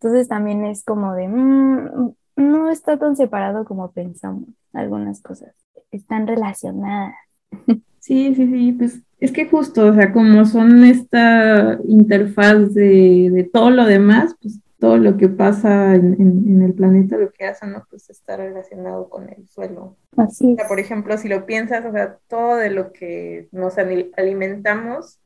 Entonces 0.00 0.26
también 0.26 0.66
es 0.66 0.82
como 0.82 1.14
de, 1.14 1.28
mmm, 1.28 2.10
no 2.34 2.70
está 2.72 2.98
tan 2.98 3.14
separado 3.14 3.64
como 3.64 3.92
pensamos 3.92 4.48
algunas 4.72 5.22
cosas, 5.22 5.54
están 5.92 6.26
relacionadas. 6.26 7.14
Sí, 8.00 8.34
sí, 8.34 8.46
sí, 8.46 8.72
pues 8.72 9.02
es 9.20 9.32
que 9.32 9.46
justo, 9.46 9.88
o 9.88 9.94
sea, 9.94 10.12
como 10.14 10.46
son 10.46 10.82
esta 10.82 11.78
interfaz 11.86 12.72
de, 12.72 13.50
todo 13.52 13.68
lo 13.68 13.84
demás, 13.84 14.34
pues 14.40 14.60
todo 14.78 14.96
lo 14.96 15.16
que 15.16 15.28
pasa 15.28 15.94
en, 15.94 16.62
el 16.62 16.72
planeta, 16.72 17.16
lo 17.16 17.32
que 17.32 17.46
hace, 17.46 17.66
¿no? 17.66 17.84
Pues 17.90 18.10
está 18.10 18.36
relacionado 18.36 19.08
con 19.08 19.28
el 19.28 19.48
suelo. 19.48 19.96
Así 20.16 20.52
O 20.52 20.56
sea, 20.56 20.68
por 20.68 20.78
ejemplo, 20.78 21.18
si 21.18 21.28
lo 21.28 21.46
piensas, 21.46 21.84
o 21.84 21.92
sea, 21.92 22.18
todo 22.28 22.56
de 22.56 22.70
lo 22.70 22.92
que 22.92 23.48
nos 23.50 23.76
alimentamos 23.78 25.18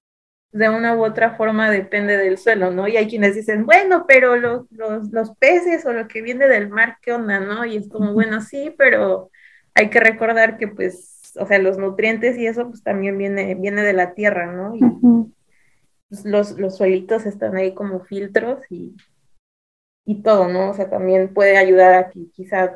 de 0.53 0.69
una 0.69 0.97
u 0.97 1.05
otra 1.05 1.35
forma 1.37 1.71
depende 1.71 2.17
del 2.17 2.39
suelo, 2.39 2.71
¿no? 2.71 2.89
Y 2.89 2.97
hay 2.97 3.09
quienes 3.09 3.35
dicen, 3.35 3.65
bueno, 3.65 4.05
pero 4.07 4.37
los, 4.37 4.71
los, 4.71 5.37
peces 5.37 5.85
o 5.87 5.93
lo 5.93 6.09
que 6.09 6.21
viene 6.21 6.47
del 6.47 6.69
mar, 6.69 6.99
¿qué 7.01 7.13
onda, 7.13 7.41
no? 7.41 7.65
Y 7.65 7.77
es 7.77 7.89
como, 7.89 8.13
bueno, 8.13 8.41
sí, 8.43 8.75
pero 8.77 9.31
hay 9.75 9.89
que 9.89 10.01
recordar 10.01 10.59
que, 10.59 10.69
pues, 10.69 11.33
o 11.39 11.47
sea, 11.47 11.59
los 11.59 11.79
nutrientes 11.79 12.37
y 12.37 12.47
eso, 12.47 12.69
pues 12.69 12.83
también 12.83 13.17
viene, 13.17 13.55
viene 13.55 13.83
de 13.83 13.95
la 13.95 14.13
tierra, 14.13 14.53
¿no? 14.53 14.75
Y 14.77 14.81
pues, 16.09 16.25
los, 16.27 16.59
los 16.59 16.77
suelitos 16.77 17.25
están 17.25 17.57
ahí 17.57 17.75
como 17.75 18.01
filtros 18.01 18.61
y, 18.71 18.95
y 20.05 20.23
todo, 20.23 20.49
¿no? 20.49 20.71
O 20.71 20.75
sea, 20.75 20.91
también 20.91 21.33
puede 21.33 21.57
ayudar 21.57 21.95
a 21.95 22.11
que 22.11 22.29
quizás 22.31 22.71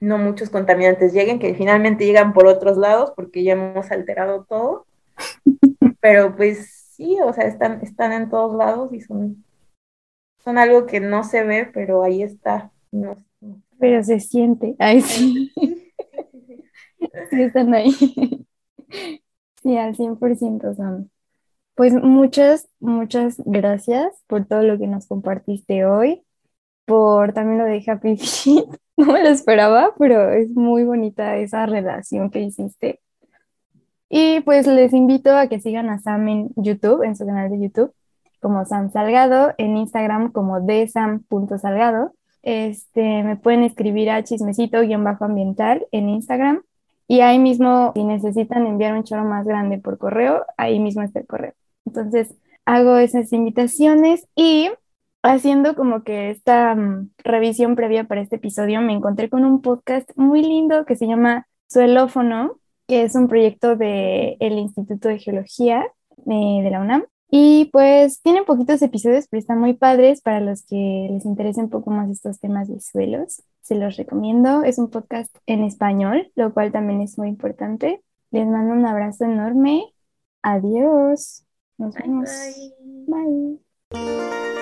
no 0.00 0.18
muchos 0.18 0.50
contaminantes 0.50 1.12
lleguen, 1.12 1.38
que 1.38 1.54
finalmente 1.54 2.04
llegan 2.06 2.32
por 2.32 2.46
otros 2.46 2.76
lados 2.76 3.12
porque 3.16 3.42
ya 3.42 3.52
hemos 3.52 3.90
alterado 3.90 4.44
todo. 4.44 4.86
Pero 6.00 6.36
pues 6.36 6.70
sí, 6.90 7.18
o 7.22 7.32
sea, 7.32 7.46
están, 7.46 7.80
están 7.82 8.12
en 8.12 8.30
todos 8.30 8.56
lados 8.56 8.92
y 8.92 9.00
son, 9.00 9.44
son 10.38 10.58
algo 10.58 10.86
que 10.86 11.00
no 11.00 11.24
se 11.24 11.42
ve, 11.44 11.68
pero 11.72 12.02
ahí 12.02 12.22
está. 12.22 12.70
Pero 13.78 14.02
se 14.02 14.20
siente. 14.20 14.76
Ahí 14.78 15.00
sí. 15.00 15.52
Sí, 17.30 17.42
están 17.42 17.74
ahí. 17.74 17.92
Sí, 19.62 19.76
al 19.76 19.96
100% 19.96 20.74
son. 20.74 21.10
Pues 21.74 21.92
muchas, 21.92 22.68
muchas 22.78 23.42
gracias 23.44 24.22
por 24.26 24.46
todo 24.46 24.62
lo 24.62 24.78
que 24.78 24.86
nos 24.86 25.06
compartiste 25.06 25.84
hoy, 25.84 26.25
por 26.86 27.32
también 27.34 27.58
lo 27.58 27.64
de 27.64 27.84
Happy. 27.86 28.18
No 28.98 29.12
me 29.12 29.22
lo 29.22 29.28
esperaba, 29.28 29.92
pero 29.98 30.32
es 30.32 30.48
muy 30.56 30.82
bonita 30.82 31.36
esa 31.36 31.66
relación 31.66 32.30
que 32.30 32.40
hiciste 32.40 33.00
y 34.08 34.40
pues 34.40 34.66
les 34.66 34.92
invito 34.92 35.36
a 35.36 35.48
que 35.48 35.60
sigan 35.60 35.90
a 35.90 35.98
Sam 35.98 36.28
en 36.28 36.50
YouTube, 36.56 37.02
en 37.02 37.16
su 37.16 37.26
canal 37.26 37.50
de 37.50 37.60
YouTube, 37.60 37.92
como 38.40 38.64
Sam 38.64 38.90
Salgado, 38.92 39.52
en 39.58 39.76
Instagram 39.76 40.30
como 40.30 40.60
desam.salgado. 40.60 42.12
Este, 42.42 43.24
me 43.24 43.36
pueden 43.36 43.64
escribir 43.64 44.10
a 44.10 44.22
chismecito-ambiental 44.22 45.86
en 45.90 46.08
Instagram. 46.08 46.62
Y 47.08 47.20
ahí 47.20 47.38
mismo, 47.38 47.92
si 47.94 48.04
necesitan 48.04 48.66
enviar 48.66 48.94
un 48.94 49.04
choro 49.04 49.24
más 49.24 49.46
grande 49.46 49.78
por 49.78 49.98
correo, 49.98 50.44
ahí 50.56 50.78
mismo 50.78 51.02
está 51.02 51.20
el 51.20 51.26
correo. 51.26 51.54
Entonces, 51.84 52.34
hago 52.64 52.96
esas 52.98 53.32
invitaciones 53.32 54.26
y 54.36 54.70
haciendo 55.32 55.74
como 55.74 56.02
que 56.02 56.30
esta 56.30 56.74
mm, 56.74 57.10
revisión 57.18 57.76
previa 57.76 58.04
para 58.04 58.20
este 58.20 58.36
episodio, 58.36 58.80
me 58.80 58.92
encontré 58.92 59.28
con 59.28 59.44
un 59.44 59.60
podcast 59.60 60.10
muy 60.16 60.42
lindo 60.42 60.84
que 60.84 60.96
se 60.96 61.06
llama 61.06 61.46
Suelófono, 61.68 62.58
que 62.86 63.02
es 63.02 63.14
un 63.14 63.28
proyecto 63.28 63.76
del 63.76 64.36
Instituto 64.40 65.08
de 65.08 65.18
Geología 65.18 65.86
eh, 66.26 66.60
de 66.62 66.70
la 66.70 66.80
UNAM. 66.80 67.04
Y 67.28 67.70
pues 67.72 68.22
tienen 68.22 68.44
poquitos 68.44 68.80
episodios, 68.82 69.26
pero 69.28 69.40
están 69.40 69.58
muy 69.58 69.74
padres 69.74 70.20
para 70.20 70.40
los 70.40 70.64
que 70.64 71.08
les 71.10 71.24
interesen 71.24 71.64
un 71.64 71.70
poco 71.70 71.90
más 71.90 72.08
estos 72.08 72.38
temas 72.38 72.68
de 72.68 72.80
suelos. 72.80 73.42
Se 73.62 73.74
los 73.74 73.96
recomiendo. 73.96 74.62
Es 74.62 74.78
un 74.78 74.90
podcast 74.90 75.34
en 75.46 75.64
español, 75.64 76.30
lo 76.36 76.54
cual 76.54 76.70
también 76.70 77.00
es 77.00 77.18
muy 77.18 77.28
importante. 77.28 78.00
Les 78.30 78.46
mando 78.46 78.74
un 78.74 78.86
abrazo 78.86 79.24
enorme. 79.24 79.92
Adiós. 80.42 81.44
Nos 81.78 81.94
vemos. 81.94 82.30
bye. 83.06 84.55